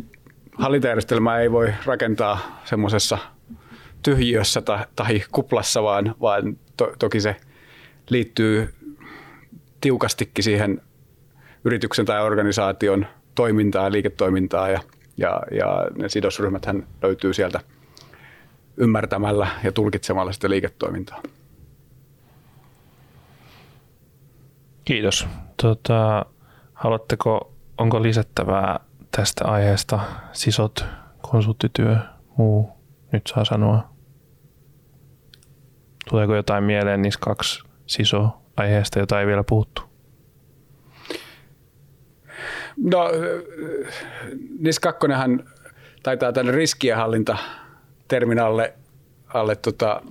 hallintajärjestelmää 0.58 1.40
ei 1.40 1.52
voi 1.52 1.72
rakentaa 1.84 2.60
semmoisessa 2.64 3.18
tyhjiössä 4.02 4.60
tai, 4.60 4.84
tai 4.96 5.22
kuplassa, 5.32 5.82
vaan, 5.82 6.14
vaan 6.20 6.56
to, 6.76 6.92
toki 6.98 7.20
se 7.20 7.36
liittyy 8.10 8.74
tiukastikin 9.80 10.44
siihen 10.44 10.82
yrityksen 11.64 12.06
tai 12.06 12.22
organisaation 12.22 13.06
toimintaan, 13.34 13.92
liiketoimintaan 13.92 14.72
ja, 14.72 14.80
ja, 15.16 15.40
ja 15.50 15.86
ne 15.98 16.08
sidosryhmät 16.08 16.66
löytyy 17.02 17.34
sieltä 17.34 17.60
ymmärtämällä 18.76 19.48
ja 19.64 19.72
tulkitsemalla 19.72 20.32
sitä 20.32 20.50
liiketoimintaa. 20.50 21.22
Kiitos. 24.84 25.26
Tota, 25.62 26.26
haluatteko, 26.74 27.52
onko 27.78 28.02
lisättävää 28.02 28.80
tästä 29.16 29.44
aiheesta 29.44 30.00
sisot, 30.32 30.84
konsulttityö, 31.22 31.96
muu, 32.36 32.70
nyt 33.12 33.22
saa 33.26 33.44
sanoa. 33.44 33.88
Tuleeko 36.08 36.36
jotain 36.36 36.64
mieleen 36.64 37.02
niissä 37.02 37.20
kaksi 37.22 37.62
siso 37.86 38.28
aiheesta, 38.56 38.98
jota 38.98 39.20
ei 39.20 39.26
vielä 39.26 39.44
puhuttu? 39.44 39.82
No, 42.76 43.08
NIS 44.58 44.80
2 44.80 45.06
taitaa 46.02 46.32
tänne 46.32 46.52
riskienhallinta 46.52 47.36
terminalle 48.08 48.74
alle 49.34 49.56
tota, 49.56 50.02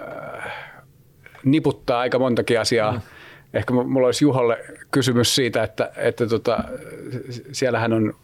äh, 0.00 0.52
niputtaa 1.44 2.00
aika 2.00 2.18
montakin 2.18 2.60
asiaa. 2.60 2.92
Mm 2.92 3.00
ehkä 3.54 3.74
mulla 3.74 4.06
olisi 4.06 4.24
Juholle 4.24 4.58
kysymys 4.90 5.34
siitä, 5.34 5.62
että, 5.62 5.92
että 5.96 6.26
tota, 6.26 6.64
siellähän 7.52 7.92
on, 7.92 8.14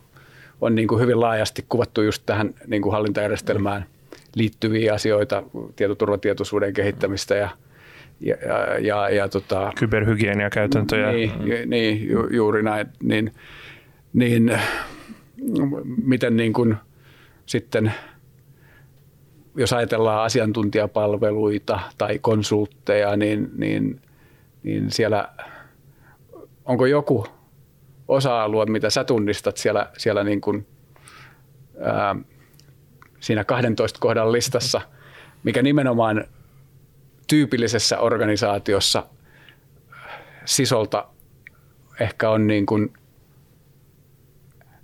on 0.60 0.74
niin 0.74 0.88
kuin 0.88 1.00
hyvin 1.00 1.20
laajasti 1.20 1.64
kuvattu 1.68 2.02
just 2.02 2.22
tähän 2.26 2.54
niin 2.66 2.82
kuin 2.82 2.92
hallintajärjestelmään 2.92 3.86
liittyviä 4.34 4.94
asioita, 4.94 5.42
tietoturvatietoisuuden 5.76 6.72
kehittämistä 6.72 7.34
ja, 7.34 7.48
ja, 8.20 8.36
ja, 8.46 8.78
ja, 8.78 9.10
ja 9.10 9.28
tota, 9.28 9.72
Kyberhygieniakäytäntöjä. 9.78 11.12
Niin, 11.12 11.32
mm. 11.38 11.70
niin 11.70 12.10
ju, 12.10 12.28
juuri 12.30 12.62
näin. 12.62 12.86
Niin, 13.02 13.32
niin 14.12 14.58
miten 16.04 16.36
niin 16.36 16.52
kuin 16.52 16.76
sitten 17.46 17.92
jos 19.56 19.72
ajatellaan 19.72 20.24
asiantuntijapalveluita 20.24 21.80
tai 21.98 22.18
konsultteja, 22.18 23.16
niin, 23.16 23.50
niin 23.56 24.00
niin 24.62 24.90
siellä 24.90 25.28
onko 26.64 26.86
joku 26.86 27.26
osa-alue, 28.08 28.66
mitä 28.66 28.90
sä 28.90 29.04
tunnistat 29.04 29.56
siellä, 29.56 29.90
siellä 29.98 30.24
niin 30.24 30.40
kuin, 30.40 30.66
ää, 31.80 32.16
siinä 33.20 33.44
12 33.44 34.00
kohdan 34.00 34.32
listassa, 34.32 34.80
mikä 35.42 35.62
nimenomaan 35.62 36.24
tyypillisessä 37.26 37.98
organisaatiossa 37.98 39.06
sisolta 40.44 41.06
ehkä 42.00 42.30
on 42.30 42.46
niin 42.46 42.66
kuin, 42.66 42.92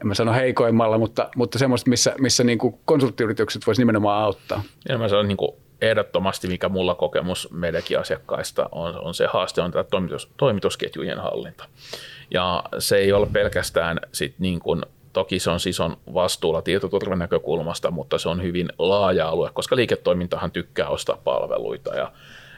en 0.00 0.06
mä 0.06 0.14
sano 0.14 0.32
heikoimmalla, 0.32 0.98
mutta, 0.98 1.30
mutta 1.36 1.58
semmoista, 1.58 1.90
missä, 1.90 2.14
missä 2.20 2.44
niin 2.44 2.58
kuin 2.58 2.78
konsulttiyritykset 2.84 3.66
voisi 3.66 3.80
nimenomaan 3.80 4.24
auttaa. 4.24 4.62
Ja 4.88 4.98
mä 4.98 5.08
sanon 5.08 5.28
niin 5.28 5.36
kuin 5.36 5.63
ehdottomasti, 5.80 6.48
mikä 6.48 6.68
mulla 6.68 6.94
kokemus 6.94 7.48
meidänkin 7.52 7.98
asiakkaista 7.98 8.68
on, 8.72 8.98
on 9.00 9.14
se 9.14 9.26
haaste, 9.26 9.62
on 9.62 9.70
tämä 9.70 9.84
toimitus, 9.84 10.30
toimitusketjujen 10.36 11.18
hallinta. 11.18 11.64
Ja 12.30 12.64
se 12.78 12.96
ei 12.96 13.12
ole 13.12 13.26
pelkästään 13.32 14.00
sit 14.12 14.34
niin 14.38 14.60
kuin 14.60 14.82
toki 15.12 15.38
se 15.38 15.50
on 15.50 15.60
sison 15.60 15.96
vastuulla 16.14 16.62
tietoturvan 16.62 17.18
näkökulmasta, 17.18 17.90
mutta 17.90 18.18
se 18.18 18.28
on 18.28 18.42
hyvin 18.42 18.68
laaja 18.78 19.28
alue, 19.28 19.50
koska 19.52 19.76
liiketoimintahan 19.76 20.50
tykkää 20.50 20.88
ostaa 20.88 21.18
palveluita 21.24 21.94
ja 21.94 22.12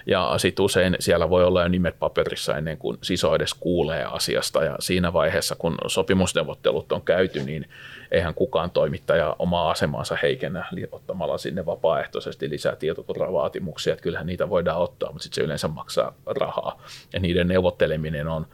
ja 0.06 0.34
sitten 0.36 0.64
usein 0.64 0.96
siellä 1.00 1.30
voi 1.30 1.44
olla 1.44 1.62
jo 1.62 1.68
nimet 1.68 1.98
paperissa 1.98 2.56
ennen 2.56 2.78
kuin 2.78 2.98
siso 3.02 3.34
edes 3.34 3.54
kuulee 3.54 4.04
asiasta. 4.04 4.64
Ja 4.64 4.76
siinä 4.80 5.12
vaiheessa, 5.12 5.56
kun 5.58 5.78
sopimusneuvottelut 5.86 6.92
on 6.92 7.02
käyty, 7.02 7.42
niin 7.42 7.68
eihän 8.10 8.34
kukaan 8.34 8.70
toimittaja 8.70 9.36
omaa 9.38 9.70
asemansa 9.70 10.16
heikennä 10.22 10.66
ottamalla 10.92 11.38
sinne 11.38 11.66
vapaaehtoisesti 11.66 12.50
lisää 12.50 12.76
tietoturvavaatimuksia. 12.76 13.92
Että 13.92 14.02
kyllähän 14.02 14.26
niitä 14.26 14.48
voidaan 14.48 14.80
ottaa, 14.80 15.12
mutta 15.12 15.22
sitten 15.22 15.34
se 15.34 15.44
yleensä 15.44 15.68
maksaa 15.68 16.14
rahaa. 16.26 16.82
Ja 17.12 17.20
niiden 17.20 17.48
neuvotteleminen 17.48 18.28
on, 18.28 18.46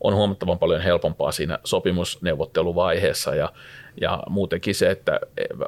on 0.00 0.14
huomattavan 0.14 0.58
paljon 0.58 0.80
helpompaa 0.80 1.32
siinä 1.32 1.58
sopimusneuvotteluvaiheessa. 1.64 3.34
Ja, 3.34 3.52
ja 4.00 4.22
muutenkin 4.28 4.74
se, 4.74 4.90
että 4.90 5.20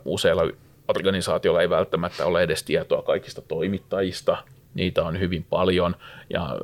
useilla 0.04 0.42
organisaatioilla 0.88 1.62
ei 1.62 1.70
välttämättä 1.70 2.26
ole 2.26 2.42
edes 2.42 2.62
tietoa 2.62 3.02
kaikista 3.02 3.42
toimittajista– 3.42 4.37
niitä 4.74 5.04
on 5.04 5.20
hyvin 5.20 5.44
paljon 5.44 5.96
ja 6.30 6.56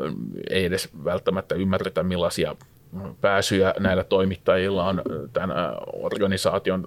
ei 0.51 0.65
edes 0.65 0.89
välttämättä 1.05 1.55
ymmärretä 1.55 2.03
millaisia 2.03 2.57
pääsyjä 3.21 3.75
näillä 3.79 4.05
toimittajilla 4.05 4.85
on 4.85 5.03
tämän 5.33 5.51
organisaation 5.93 6.87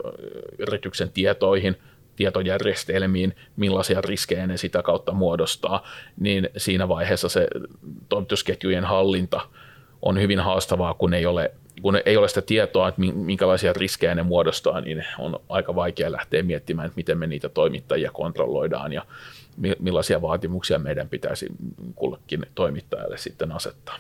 yrityksen 0.60 1.10
tietoihin, 1.10 1.76
tietojärjestelmiin, 2.16 3.36
millaisia 3.56 4.02
riskejä 4.02 4.48
ne 4.48 4.58
sitä 4.58 4.82
kautta 4.82 5.14
muodostaa, 5.14 5.88
niin 6.20 6.50
siinä 6.58 6.88
vaiheessa 6.88 7.30
se 7.30 7.48
toimitusketjujen 8.10 8.86
hallinta 8.86 9.42
on 10.02 10.22
hyvin 10.22 10.40
haastavaa, 10.40 10.94
kun 10.94 11.14
ei 11.14 11.26
ole, 11.26 11.52
kun 11.82 12.00
ei 12.06 12.18
ole 12.18 12.28
sitä 12.28 12.42
tietoa, 12.42 12.88
että 12.88 13.02
minkälaisia 13.02 13.74
riskejä 13.74 14.16
ne 14.16 14.24
muodostaa, 14.24 14.82
niin 14.82 15.06
on 15.20 15.40
aika 15.50 15.76
vaikea 15.76 16.12
lähteä 16.12 16.44
miettimään, 16.44 16.86
että 16.86 16.96
miten 16.96 17.18
me 17.18 17.28
niitä 17.28 17.50
toimittajia 17.50 18.12
kontrolloidaan 18.12 18.94
ja 18.94 19.06
millaisia 19.80 20.22
vaatimuksia 20.22 20.80
meidän 20.80 21.10
pitäisi 21.10 21.48
kullekin 21.96 22.46
toimittajalle 22.56 23.18
sitten 23.18 23.52
asettaa. 23.52 23.96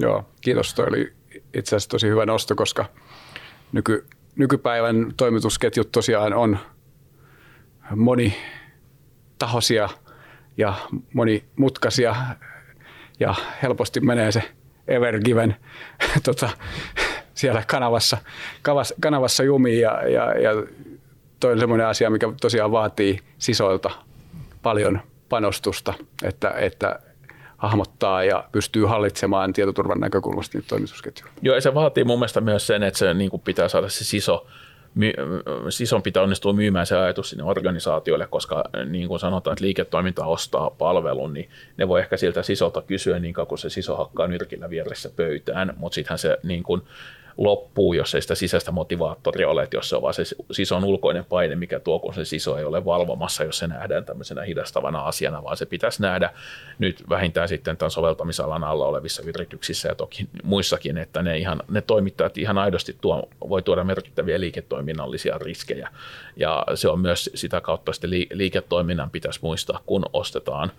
Joo, 0.00 0.24
kiitos. 0.40 0.74
Toi 0.74 0.86
oli 0.88 1.12
itse 1.54 1.76
asiassa 1.76 1.90
tosi 1.90 2.08
hyvä 2.08 2.26
nosto, 2.26 2.54
koska 2.54 2.84
nyky, 3.72 4.06
nykypäivän 4.36 5.12
toimitusketjut 5.16 5.92
tosiaan 5.92 6.34
on 6.34 6.58
monitahoisia 7.96 9.88
ja 10.56 10.74
monimutkaisia 11.14 12.16
ja 13.20 13.34
helposti 13.62 14.00
menee 14.00 14.32
se 14.32 14.42
Evergiven 14.88 15.56
tota, 16.24 16.50
siellä 17.34 17.62
kanavassa, 17.66 18.18
kanavassa 19.00 19.44
jumiin 19.44 19.80
ja, 19.80 20.08
ja, 20.08 20.38
ja 20.38 20.50
toi 21.40 21.52
on 21.52 21.58
semmoinen 21.58 21.86
asia, 21.86 22.10
mikä 22.10 22.32
tosiaan 22.40 22.72
vaatii 22.72 23.18
sisoilta 23.38 23.90
paljon 24.62 25.00
panostusta, 25.28 25.94
että, 26.24 26.50
että 26.50 27.00
hahmottaa 27.56 28.24
ja 28.24 28.44
pystyy 28.52 28.84
hallitsemaan 28.84 29.52
tietoturvan 29.52 30.00
näkökulmasta 30.00 30.58
niitä 30.58 30.68
toimitusketjuja. 30.68 31.32
Joo, 31.42 31.54
ja 31.54 31.60
se 31.60 31.74
vaatii 31.74 32.04
mun 32.04 32.18
mielestä 32.18 32.40
myös 32.40 32.66
sen, 32.66 32.82
että 32.82 32.98
se 32.98 33.14
niin 33.14 33.30
kuin 33.30 33.42
pitää 33.42 33.68
saada 33.68 33.88
se 33.88 34.04
siso, 34.04 34.46
my, 34.94 35.12
sison 35.68 36.02
pitää 36.02 36.22
onnistua 36.22 36.52
myymään 36.52 36.86
se 36.86 36.96
ajatus 36.96 37.30
sinne 37.30 37.44
organisaatioille, 37.44 38.26
koska 38.26 38.64
niin 38.86 39.08
kuin 39.08 39.20
sanotaan, 39.20 39.52
että 39.52 39.64
liiketoiminta 39.64 40.26
ostaa 40.26 40.70
palvelun, 40.70 41.32
niin 41.32 41.50
ne 41.76 41.88
voi 41.88 42.00
ehkä 42.00 42.16
siltä 42.16 42.42
sisolta 42.42 42.82
kysyä 42.82 43.18
niin 43.18 43.34
kauan, 43.34 43.46
kun 43.46 43.58
se 43.58 43.70
siso 43.70 43.96
hakkaa 43.96 44.28
nyrkillä 44.28 44.70
vieressä 44.70 45.10
pöytään, 45.16 45.74
mutta 45.76 45.94
sittenhän 45.94 46.18
se 46.18 46.38
niin 46.42 46.62
kuin, 46.62 46.82
loppuu, 47.38 47.92
jos 47.92 48.14
ei 48.14 48.22
sitä 48.22 48.34
sisäistä 48.34 48.72
motivaattoria 48.72 49.48
ole, 49.48 49.62
että 49.62 49.76
jos 49.76 49.88
se 49.88 49.96
on 49.96 50.02
vaan 50.02 50.14
se 50.14 50.22
sison 50.50 50.84
ulkoinen 50.84 51.24
paine, 51.24 51.56
mikä 51.56 51.80
tuo, 51.80 51.98
kun 51.98 52.14
se 52.14 52.24
siso 52.24 52.58
ei 52.58 52.64
ole 52.64 52.84
valvomassa, 52.84 53.44
jos 53.44 53.58
se 53.58 53.66
nähdään 53.66 54.04
tämmöisenä 54.04 54.42
hidastavana 54.42 55.00
asiana, 55.00 55.44
vaan 55.44 55.56
se 55.56 55.66
pitäisi 55.66 56.02
nähdä 56.02 56.30
nyt 56.78 57.04
vähintään 57.08 57.48
sitten 57.48 57.76
tämän 57.76 57.90
soveltamisalan 57.90 58.64
alla 58.64 58.86
olevissa 58.86 59.22
yrityksissä 59.22 59.88
ja 59.88 59.94
toki 59.94 60.28
muissakin, 60.42 60.98
että 60.98 61.22
ne, 61.22 61.38
ihan, 61.38 61.62
ne 61.70 61.80
toimittajat 61.80 62.38
ihan 62.38 62.58
aidosti 62.58 62.96
tuo, 63.00 63.28
voi 63.48 63.62
tuoda 63.62 63.84
merkittäviä 63.84 64.40
liiketoiminnallisia 64.40 65.38
riskejä. 65.38 65.88
Ja 66.36 66.64
se 66.74 66.88
on 66.88 67.00
myös 67.00 67.30
sitä 67.34 67.60
kautta 67.60 67.92
sitten 67.92 68.10
liiketoiminnan 68.32 69.10
pitäisi 69.10 69.38
muistaa, 69.42 69.80
kun 69.86 70.06
ostetaan 70.12 70.72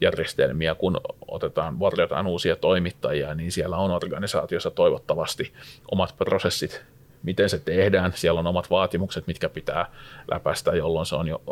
järjestelmiä, 0.00 0.74
kun 0.74 1.00
otetaan, 1.28 1.80
varjotaan 1.80 2.26
uusia 2.26 2.56
toimittajia, 2.56 3.34
niin 3.34 3.52
siellä 3.52 3.76
on 3.76 3.90
organisaatiossa 3.90 4.70
toivottavasti 4.70 5.52
omat 5.90 6.14
prosessit, 6.18 6.82
miten 7.22 7.48
se 7.48 7.58
tehdään. 7.58 8.12
Siellä 8.14 8.40
on 8.40 8.46
omat 8.46 8.70
vaatimukset, 8.70 9.26
mitkä 9.26 9.48
pitää 9.48 9.86
läpäistä, 10.30 10.70
jolloin 10.70 11.06
se 11.06 11.16
on 11.16 11.28
jo, 11.28 11.42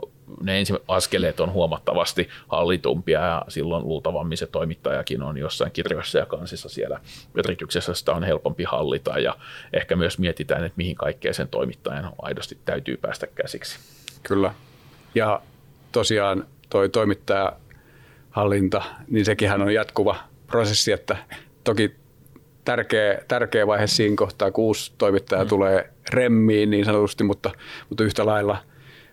ne 0.42 0.58
ensi 0.58 0.74
askeleet 0.88 1.40
on 1.40 1.52
huomattavasti 1.52 2.28
hallitumpia 2.48 3.20
ja 3.20 3.44
silloin 3.48 3.84
luultavammin 3.84 4.38
se 4.38 4.46
toimittajakin 4.46 5.22
on 5.22 5.38
jossain 5.38 5.72
kirjoissa 5.72 6.18
ja 6.18 6.26
kansissa 6.26 6.68
siellä 6.68 7.00
yrityksessä, 7.34 7.94
sitä 7.94 8.12
on 8.12 8.22
helpompi 8.22 8.64
hallita 8.64 9.18
ja 9.18 9.36
ehkä 9.72 9.96
myös 9.96 10.18
mietitään, 10.18 10.64
että 10.64 10.76
mihin 10.76 10.96
kaikkeen 10.96 11.34
sen 11.34 11.48
toimittajan 11.48 12.12
aidosti 12.22 12.58
täytyy 12.64 12.96
päästä 12.96 13.26
käsiksi. 13.26 13.78
Kyllä. 14.22 14.54
Ja 15.14 15.40
tosiaan 15.92 16.46
toi 16.70 16.88
toimittaja 16.88 17.52
hallinta, 18.38 18.82
niin 19.08 19.24
sekin 19.24 19.52
on 19.52 19.74
jatkuva 19.74 20.16
prosessi, 20.46 20.92
että 20.92 21.16
toki 21.64 21.94
tärkeä, 22.64 23.18
tärkeä 23.28 23.66
vaihe 23.66 23.86
siinä 23.86 24.16
kohtaa, 24.16 24.50
kun 24.50 24.64
uusi 24.64 24.92
toimittaja 24.98 25.44
mm. 25.44 25.48
tulee 25.48 25.90
remmiin 26.10 26.70
niin 26.70 26.84
sanotusti, 26.84 27.24
mutta, 27.24 27.50
mutta 27.88 28.04
yhtä 28.04 28.26
lailla 28.26 28.56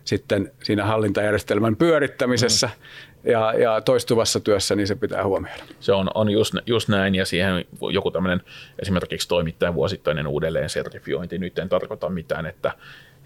sitten 0.04 0.52
siinä 0.64 0.86
hallintajärjestelmän 0.86 1.76
pyörittämisessä 1.76 2.68
mm. 2.68 3.32
ja, 3.32 3.54
ja 3.54 3.82
toistuvassa 3.82 4.40
työssä, 4.40 4.76
niin 4.76 4.88
se 4.88 4.96
pitää 4.96 5.24
huomioida. 5.24 5.64
Se 5.80 5.94
on, 5.94 6.08
on 6.16 6.30
just, 6.30 6.54
just 6.66 6.90
näin, 6.90 7.16
ja 7.16 7.26
siihen 7.26 7.66
joku 7.92 8.12
tämmöinen 8.12 8.42
esimerkiksi 8.80 9.28
toimittajan 9.28 9.76
vuosittainen 9.76 10.28
uudelleen 10.28 10.70
sertifiointi, 10.70 11.38
nyt 11.38 11.60
en 11.60 11.70
tarkoita 11.70 12.10
mitään, 12.10 12.46
että 12.46 12.72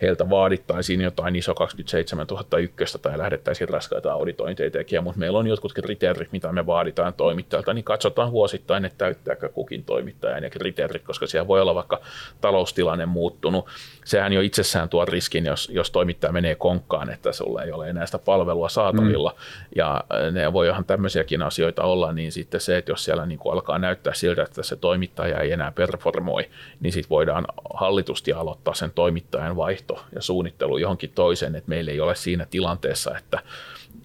heiltä 0.01 0.29
vaadittaisiin 0.29 1.01
jotain 1.01 1.35
iso 1.35 1.55
27001 1.55 2.99
tai 3.01 3.17
lähdettäisiin 3.17 3.69
raskaita 3.69 4.13
auditointeja 4.13 4.71
tekemään, 4.71 5.03
mutta 5.03 5.19
meillä 5.19 5.39
on 5.39 5.47
jotkut 5.47 5.73
kriteerit, 5.73 6.31
mitä 6.31 6.51
me 6.51 6.65
vaaditaan 6.65 7.13
toimittajalta, 7.13 7.73
niin 7.73 7.83
katsotaan 7.83 8.31
vuosittain, 8.31 8.85
että 8.85 8.97
täyttääkö 8.97 9.49
kukin 9.49 9.83
toimittaja 9.83 10.41
ne 10.41 10.49
kriteerit, 10.49 11.03
koska 11.03 11.27
siellä 11.27 11.47
voi 11.47 11.61
olla 11.61 11.75
vaikka 11.75 12.01
taloustilanne 12.41 13.05
muuttunut. 13.05 13.65
Sehän 14.09 14.33
jo 14.33 14.41
itsessään 14.41 14.89
tuo 14.89 15.05
riskin, 15.05 15.45
jos, 15.45 15.69
jos 15.73 15.91
toimittaja 15.91 16.33
menee 16.33 16.55
konkkaan, 16.55 17.09
että 17.09 17.31
sulla 17.31 17.63
ei 17.63 17.71
ole 17.71 17.89
enää 17.89 18.05
sitä 18.05 18.19
palvelua 18.19 18.69
saatavilla, 18.69 19.29
mm. 19.29 19.71
ja 19.75 20.03
ne 20.31 20.53
voi 20.53 20.67
ihan 20.67 20.85
tämmöisiäkin 20.85 21.41
asioita 21.41 21.83
olla, 21.83 22.13
niin 22.13 22.31
sitten 22.31 22.61
se, 22.61 22.77
että 22.77 22.91
jos 22.91 23.03
siellä 23.03 23.25
niin 23.25 23.39
kuin 23.39 23.53
alkaa 23.53 23.79
näyttää 23.79 24.13
siltä, 24.13 24.43
että 24.43 24.63
se 24.63 24.75
toimittaja 24.75 25.39
ei 25.39 25.51
enää 25.51 25.71
performoi, 25.71 26.49
niin 26.79 26.93
sitten 26.93 27.09
voidaan 27.09 27.45
hallitusti 27.73 28.33
aloittaa 28.33 28.73
sen 28.73 28.91
toimittajan 28.91 29.55
vaihto 29.55 29.69
vaihto 29.69 30.05
ja 30.15 30.21
suunnittelu 30.21 30.77
johonkin 30.77 31.11
toiseen, 31.15 31.55
että 31.55 31.69
meillä 31.69 31.91
ei 31.91 31.99
ole 31.99 32.15
siinä 32.15 32.45
tilanteessa, 32.45 33.17
että, 33.17 33.39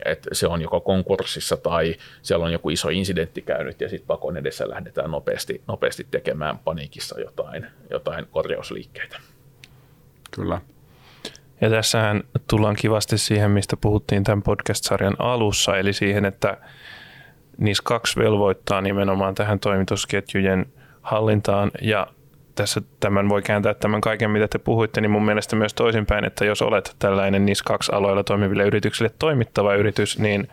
että 0.05 0.31
se 0.33 0.47
on 0.47 0.63
joko 0.63 0.81
konkurssissa 0.81 1.57
tai 1.57 1.97
siellä 2.23 2.45
on 2.45 2.53
joku 2.53 2.71
iso 2.71 2.89
incidentti 2.89 3.43
käynyt 3.43 3.81
ja 3.81 3.89
sitten 3.89 4.07
pakon 4.07 4.37
edessä 4.37 4.69
lähdetään 4.69 5.11
nopeasti, 5.11 5.63
nopeasti 5.67 6.07
tekemään 6.11 6.59
paniikissa 6.59 7.21
jotain, 7.21 7.67
jotain 7.91 8.27
korjausliikkeitä. 8.31 9.21
Kyllä. 10.35 10.61
Ja 11.61 11.71
tässähän 11.71 12.23
tullaan 12.49 12.77
kivasti 12.77 13.19
siihen, 13.19 13.51
mistä 13.51 13.77
puhuttiin 13.77 14.25
tämän 14.25 14.43
podcast-sarjan 14.43 15.17
alussa, 15.19 15.79
eli 15.79 15.93
siihen, 15.93 16.25
että 16.25 16.57
niissä 17.59 17.83
kaksi 17.87 18.21
velvoittaa 18.21 18.81
nimenomaan 18.81 19.35
tähän 19.35 19.61
toimitusketjujen 19.61 20.67
hallintaan 21.03 21.71
ja 21.83 22.07
tässä 22.55 22.83
tämän 23.01 23.29
voi 23.29 23.43
kääntää 23.43 23.75
tämän 23.75 24.01
kaiken, 24.01 24.31
mitä 24.31 24.49
te 24.49 24.59
puhuitte, 24.59 25.01
niin 25.01 25.11
mun 25.11 25.25
mielestä 25.25 25.57
myös 25.57 25.75
toisinpäin, 25.75 26.25
että 26.25 26.45
jos 26.45 26.63
olet 26.63 26.97
tällainen 26.99 27.47
niissä 27.47 27.65
kaksi 27.67 27.93
aloilla 27.93 28.25
toimiville 28.25 28.65
yrityksille 28.65 29.11
toimittava 29.19 29.75
yritys, 29.75 30.19
niin 30.19 30.49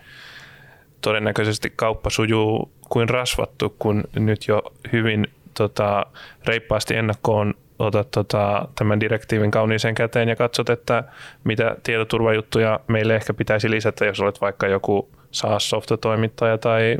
todennäköisesti 1.01 1.73
kauppa 1.75 2.09
sujuu 2.09 2.71
kuin 2.89 3.09
rasvattu, 3.09 3.75
kun 3.79 4.03
nyt 4.15 4.47
jo 4.47 4.61
hyvin 4.91 5.27
tota, 5.53 6.05
reippaasti 6.45 6.95
ennakkoon 6.95 7.53
otat 7.81 8.11
tota, 8.11 8.67
tämän 8.75 8.99
direktiivin 8.99 9.51
kauniiseen 9.51 9.95
käteen 9.95 10.29
ja 10.29 10.35
katsot, 10.35 10.69
että 10.69 11.03
mitä 11.43 11.75
tietoturvajuttuja 11.83 12.79
meille 12.87 13.15
ehkä 13.15 13.33
pitäisi 13.33 13.71
lisätä, 13.71 14.05
jos 14.05 14.19
olet 14.19 14.41
vaikka 14.41 14.67
joku 14.67 15.09
SaaS-softatoimittaja 15.31 16.57
tai 16.57 16.97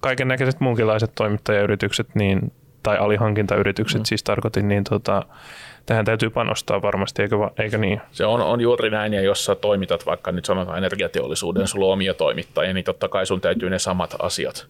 kaiken 0.00 0.28
näköiset 0.28 0.60
muunkinlaiset 0.60 1.12
toimittajayritykset, 1.14 2.14
niin 2.14 2.52
tai 2.82 2.98
alihankintayritykset 2.98 4.00
mm. 4.00 4.04
siis 4.04 4.22
tarkoitin, 4.22 4.68
niin 4.68 4.84
tota, 4.84 5.22
tähän 5.86 6.04
täytyy 6.04 6.30
panostaa 6.30 6.82
varmasti, 6.82 7.22
eikö, 7.22 7.36
eikö 7.58 7.78
niin? 7.78 8.00
Se 8.12 8.24
on, 8.24 8.40
on 8.40 8.60
juuri 8.60 8.90
näin, 8.90 9.12
ja 9.12 9.20
jos 9.20 9.44
sä 9.44 9.54
toimitat 9.54 10.06
vaikka 10.06 10.32
nyt 10.32 10.44
sanotaan 10.44 10.78
energiateollisuuden, 10.78 11.66
sulla 11.66 11.86
on 11.86 11.92
omia 11.92 12.14
toimittajia, 12.14 12.74
niin 12.74 12.84
totta 12.84 13.08
kai 13.08 13.26
sun 13.26 13.40
täytyy 13.40 13.70
ne 13.70 13.78
samat 13.78 14.14
asiat 14.18 14.66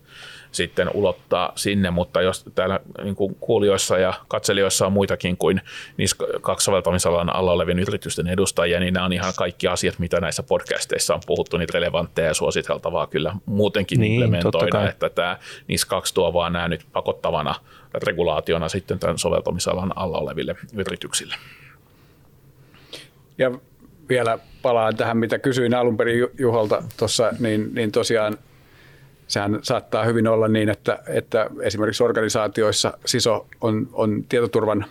sitten 0.53 0.91
ulottaa 0.95 1.53
sinne, 1.57 1.91
mutta 1.91 2.23
jos 2.23 2.45
täällä 2.55 2.81
niin 3.03 3.15
kuin 3.15 3.37
kuulijoissa 3.41 3.99
ja 3.99 4.15
katselijoissa 4.29 4.87
on 4.87 4.93
muitakin 4.93 5.37
kuin 5.37 5.61
niissä 5.97 6.17
kaksi 6.41 6.65
soveltamisalan 6.65 7.35
alla 7.37 7.53
olevien 7.53 7.79
yritysten 7.79 8.27
edustajia, 8.27 8.81
niin 8.81 8.95
nämä 8.95 9.07
on 9.07 9.13
ihan 9.13 9.33
kaikki 9.37 9.69
asiat, 9.69 9.99
mitä 9.99 10.21
näissä 10.21 10.43
podcasteissa 10.43 11.15
on 11.15 11.21
puhuttu, 11.27 11.57
niin 11.57 11.69
relevantteja 11.75 12.29
ja 12.29 12.35
suositeltavaa 12.35 13.07
kyllä 13.07 13.37
muutenkin 13.47 14.01
niin, 14.01 14.13
implementoida, 14.13 14.89
että 14.89 15.11
tämä 15.11 15.39
niissä 15.69 15.87
kaksi 15.87 16.15
tuo 16.15 16.33
vaan 16.33 16.53
nämä 16.53 16.69
nyt 16.69 16.87
pakottavana 16.93 17.55
regulaationa 17.95 18.69
sitten 18.69 18.99
tämän 18.99 19.19
soveltamisalan 19.19 19.93
alla 19.97 20.19
oleville 20.19 20.57
yrityksille. 20.75 21.35
Ja 23.39 23.51
vielä 24.09 24.39
palaan 24.63 24.97
tähän, 24.97 25.17
mitä 25.17 25.39
kysyin 25.39 25.75
alun 25.75 25.97
perin 25.97 26.29
Juholta 26.39 26.83
tuossa, 26.97 27.33
niin, 27.39 27.75
niin 27.75 27.93
tosiaan 27.93 28.39
sehän 29.27 29.59
saattaa 29.63 30.05
hyvin 30.05 30.29
olla 30.29 30.49
niin, 30.49 30.69
että, 30.69 30.99
että 31.07 31.51
esimerkiksi 31.63 32.03
organisaatioissa 32.03 32.99
SISO 33.05 33.47
on, 33.61 33.89
on 33.93 34.25
tietoturvan 34.29 34.85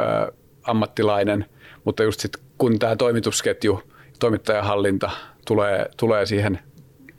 ö, 0.00 0.32
ammattilainen, 0.62 1.44
mutta 1.84 2.02
just 2.02 2.20
sit, 2.20 2.36
kun 2.58 2.78
tämä 2.78 2.96
toimitusketju, 2.96 3.82
toimittajahallinta 4.18 5.10
tulee, 5.46 5.86
tulee 5.96 6.26
siihen 6.26 6.58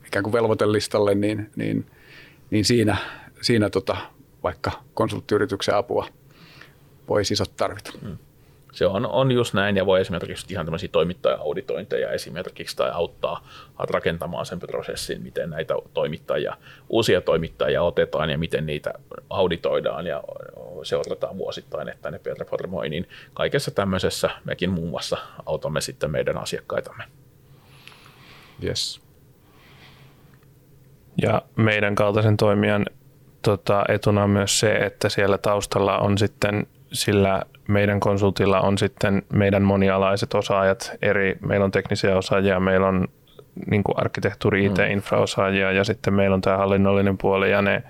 ikään 0.08 0.24
kuin 0.24 0.34
velvoitelistalle, 0.34 1.16
niin, 1.16 1.52
niin, 1.56 1.86
niin 2.50 2.66
siinä, 2.66 2.98
siinä 3.42 3.70
tota, 3.70 3.98
vaikka 4.44 4.72
konsulttiyrityksen 4.94 5.76
apua 5.76 6.08
voi 7.10 7.26
sisot 7.26 7.56
tarvita. 7.58 7.92
Mm 8.02 8.18
se 8.74 8.86
on, 8.86 9.06
on 9.06 9.32
just 9.32 9.54
näin 9.54 9.78
ja 9.78 9.86
voi 9.86 10.02
esimerkiksi 10.02 10.46
ihan 10.50 10.66
tämmöisiä 10.66 10.90
toimittaja-auditointeja 10.92 12.12
esimerkiksi 12.12 12.78
tai 12.78 12.92
auttaa 12.94 13.48
rakentamaan 13.80 14.46
sen 14.46 14.60
prosessin, 14.60 15.22
miten 15.22 15.50
näitä 15.50 15.74
toimittajia, 15.94 16.58
uusia 16.90 17.22
toimittajia 17.22 17.84
otetaan 17.84 18.30
ja 18.30 18.38
miten 18.38 18.66
niitä 18.66 18.94
auditoidaan 19.30 20.08
ja 20.08 20.24
seurataan 20.84 21.38
vuosittain, 21.38 21.90
että 21.90 22.12
ne 22.12 22.20
performoi, 22.20 22.90
niin 22.90 23.10
kaikessa 23.34 23.72
tämmöisessä 23.72 24.30
mekin 24.44 24.70
muun 24.70 24.90
muassa 24.90 25.18
autamme 25.46 25.82
sitten 25.82 26.12
meidän 26.12 26.38
asiakkaitamme. 26.38 27.04
Yes. 28.64 29.02
Ja 31.22 31.42
meidän 31.56 31.96
kaltaisen 31.96 32.38
toimijan 32.38 32.86
tota, 33.42 33.84
etuna 33.88 34.24
on 34.24 34.30
myös 34.30 34.60
se, 34.60 34.74
että 34.76 35.10
siellä 35.10 35.38
taustalla 35.38 35.98
on 35.98 36.18
sitten 36.18 36.68
sillä 36.94 37.42
meidän 37.68 38.00
konsultilla 38.00 38.62
on 38.62 38.78
sitten 38.78 39.22
meidän 39.34 39.62
monialaiset 39.62 40.34
osaajat 40.34 40.92
eri, 41.02 41.38
meillä 41.48 41.64
on 41.64 41.72
teknisiä 41.72 42.18
osaajia, 42.18 42.60
meillä 42.60 42.88
on 42.88 43.08
niin 43.72 43.84
kuin 43.84 44.00
arkkitehtuuri, 44.00 44.66
IT, 44.66 44.78
mm. 44.78 44.92
infraosaajia 44.92 45.72
ja 45.72 45.84
sitten 45.84 46.14
meillä 46.14 46.34
on 46.34 46.42
tämä 46.42 46.58
hallinnollinen 46.58 47.18
puoli 47.18 47.52
ja 47.52 47.62
ne, 47.62 47.84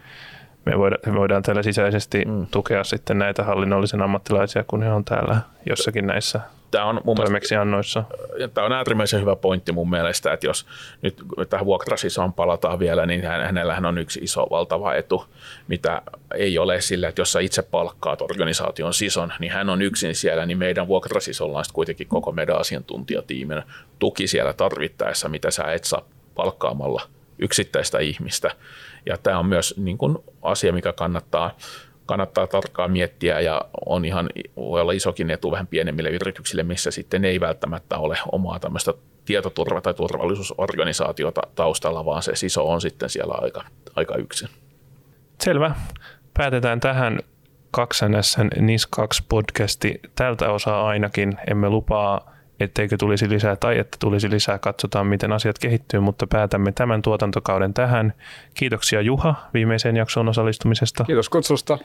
me 0.66 0.78
voidaan, 0.78 1.02
me 1.06 1.14
voidaan 1.14 1.44
täällä 1.44 1.64
sisäisesti 1.64 2.26
mm. 2.26 2.48
tukea 2.52 2.84
sitten 2.84 3.18
näitä 3.18 3.44
hallinnollisen 3.44 4.02
ammattilaisia, 4.02 4.64
kun 4.68 4.84
he 4.84 4.92
on 4.92 5.06
täällä 5.06 5.38
jossakin 5.70 6.08
näissä 6.08 6.40
tämä 6.74 6.86
on 6.86 7.02
mun 7.04 7.16
toimeksiannoissa. 7.16 8.04
Tämä 8.54 8.66
on 8.66 8.74
äärimmäisen 8.74 9.22
hyvä 9.22 9.36
pointti 9.36 9.72
mun 9.72 9.90
mielestä, 9.90 10.34
että 10.34 10.48
jos 10.48 10.66
nyt 11.02 11.24
tähän 11.50 11.66
vuokrasisaan 11.66 12.34
palataan 12.34 12.80
vielä, 12.80 13.06
niin 13.06 13.24
hänellähän 13.24 13.86
on 13.86 13.98
yksi 13.98 14.20
iso 14.24 14.48
valtava 14.50 14.96
etu, 14.96 15.26
mitä 15.68 16.02
ei 16.36 16.58
ole 16.58 16.82
sillä, 16.82 17.08
että 17.08 17.22
jos 17.22 17.32
sä 17.32 17.40
itse 17.40 17.62
palkkaat 17.62 18.22
organisaation 18.22 18.94
sison, 18.94 19.34
niin 19.40 19.52
hän 19.52 19.70
on 19.70 19.82
yksin 19.82 20.16
siellä, 20.16 20.46
niin 20.46 20.58
meidän 20.58 20.88
vuokrasisolla 20.88 21.58
on 21.58 21.66
kuitenkin 21.74 22.08
koko 22.08 22.32
meidän 22.32 22.60
asiantuntijatiimin 22.60 23.64
tuki 24.00 24.28
siellä 24.28 24.54
tarvittaessa, 24.54 25.30
mitä 25.30 25.52
sä 25.52 25.64
et 25.64 25.84
saa 25.84 26.02
palkkaamalla 26.36 27.02
yksittäistä 27.40 28.00
ihmistä. 28.00 28.52
Ja 29.06 29.18
tämä 29.18 29.40
on 29.40 29.46
myös 29.46 29.74
niin 29.78 29.98
kuin 29.98 30.18
asia, 30.42 30.74
mikä 30.74 30.94
kannattaa 30.94 31.58
kannattaa 32.06 32.48
tarkkaan 32.48 32.92
miettiä 32.92 33.40
ja 33.40 33.62
on 33.86 34.06
ihan, 34.06 34.30
voi 34.56 34.82
olla 34.82 34.92
isokin 34.92 35.32
etu 35.32 35.52
vähän 35.52 35.68
pienemmille 35.68 36.10
yrityksille, 36.10 36.64
missä 36.64 36.92
sitten 36.92 37.26
ei 37.26 37.40
välttämättä 37.40 37.98
ole 37.98 38.18
omaa 38.32 38.60
tämmöistä 38.60 38.94
tietoturva- 39.26 39.82
tai 39.82 39.94
turvallisuusorganisaatiota 39.94 41.42
taustalla, 41.56 42.06
vaan 42.06 42.24
se 42.24 42.36
siso 42.36 42.72
on 42.72 42.82
sitten 42.82 43.10
siellä 43.10 43.36
aika, 43.42 43.64
aika 43.96 44.16
yksin. 44.16 44.50
Selvä. 45.40 45.76
Päätetään 46.34 46.80
tähän 46.80 47.20
2 47.72 48.06
NIS 48.60 48.88
2 48.88 49.24
podcasti 49.30 50.00
tältä 50.16 50.52
osaa 50.52 50.88
ainakin. 50.88 51.38
Emme 51.50 51.70
lupaa, 51.70 52.34
etteikö 52.60 52.98
tulisi 52.98 53.30
lisää 53.30 53.56
tai 53.56 53.80
että 53.80 53.98
tulisi 54.00 54.30
lisää. 54.30 54.60
Katsotaan, 54.60 55.08
miten 55.08 55.32
asiat 55.32 55.60
kehittyy, 55.60 56.00
mutta 56.00 56.28
päätämme 56.28 56.72
tämän 56.72 57.02
tuotantokauden 57.02 57.74
tähän. 57.74 58.14
Kiitoksia 58.54 59.02
Juha 59.02 59.36
viimeiseen 59.54 59.96
jaksoon 59.96 60.30
osallistumisesta. 60.30 61.04
Kiitos 61.04 61.30
kutsusta. 61.30 61.78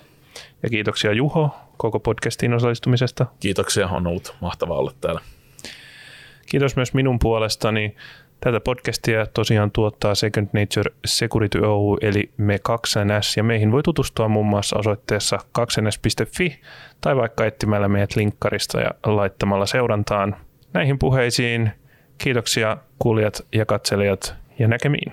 Ja 0.62 0.68
kiitoksia 0.68 1.12
Juho 1.12 1.57
koko 1.76 2.00
podcastiin 2.00 2.54
osallistumisesta. 2.54 3.26
Kiitoksia, 3.40 3.88
on 3.88 4.07
ollut 4.07 4.37
mahtavaa 4.40 4.78
olla 4.78 4.92
täällä. 5.00 5.20
Kiitos 6.50 6.76
myös 6.76 6.94
minun 6.94 7.18
puolestani. 7.18 7.96
Tätä 8.40 8.61
podcastia 8.61 9.26
tosiaan 9.26 9.70
tuottaa 9.70 10.14
Second 10.14 10.46
Nature 10.52 10.90
Security 11.04 11.59
Oy, 11.59 11.96
eli 12.00 12.31
me 12.37 12.57
2NS, 12.68 13.33
ja 13.37 13.42
meihin 13.42 13.72
voi 13.72 13.83
tutustua 13.83 14.28
muun 14.28 14.46
muassa 14.46 14.78
osoitteessa 14.78 15.38
2NS.fi 15.59 16.61
tai 17.00 17.16
vaikka 17.16 17.46
etsimällä 17.46 17.88
meidät 17.88 18.16
linkkarista 18.16 18.81
ja 18.81 18.90
laittamalla 19.07 19.66
seurantaan. 19.66 20.37
Näihin 20.72 20.98
puheisiin 20.98 21.70
kiitoksia 22.18 22.76
kuulijat 22.98 23.46
ja 23.52 23.66
katselijat 23.66 24.35
ja 24.59 24.68
näkemiin. 24.68 25.12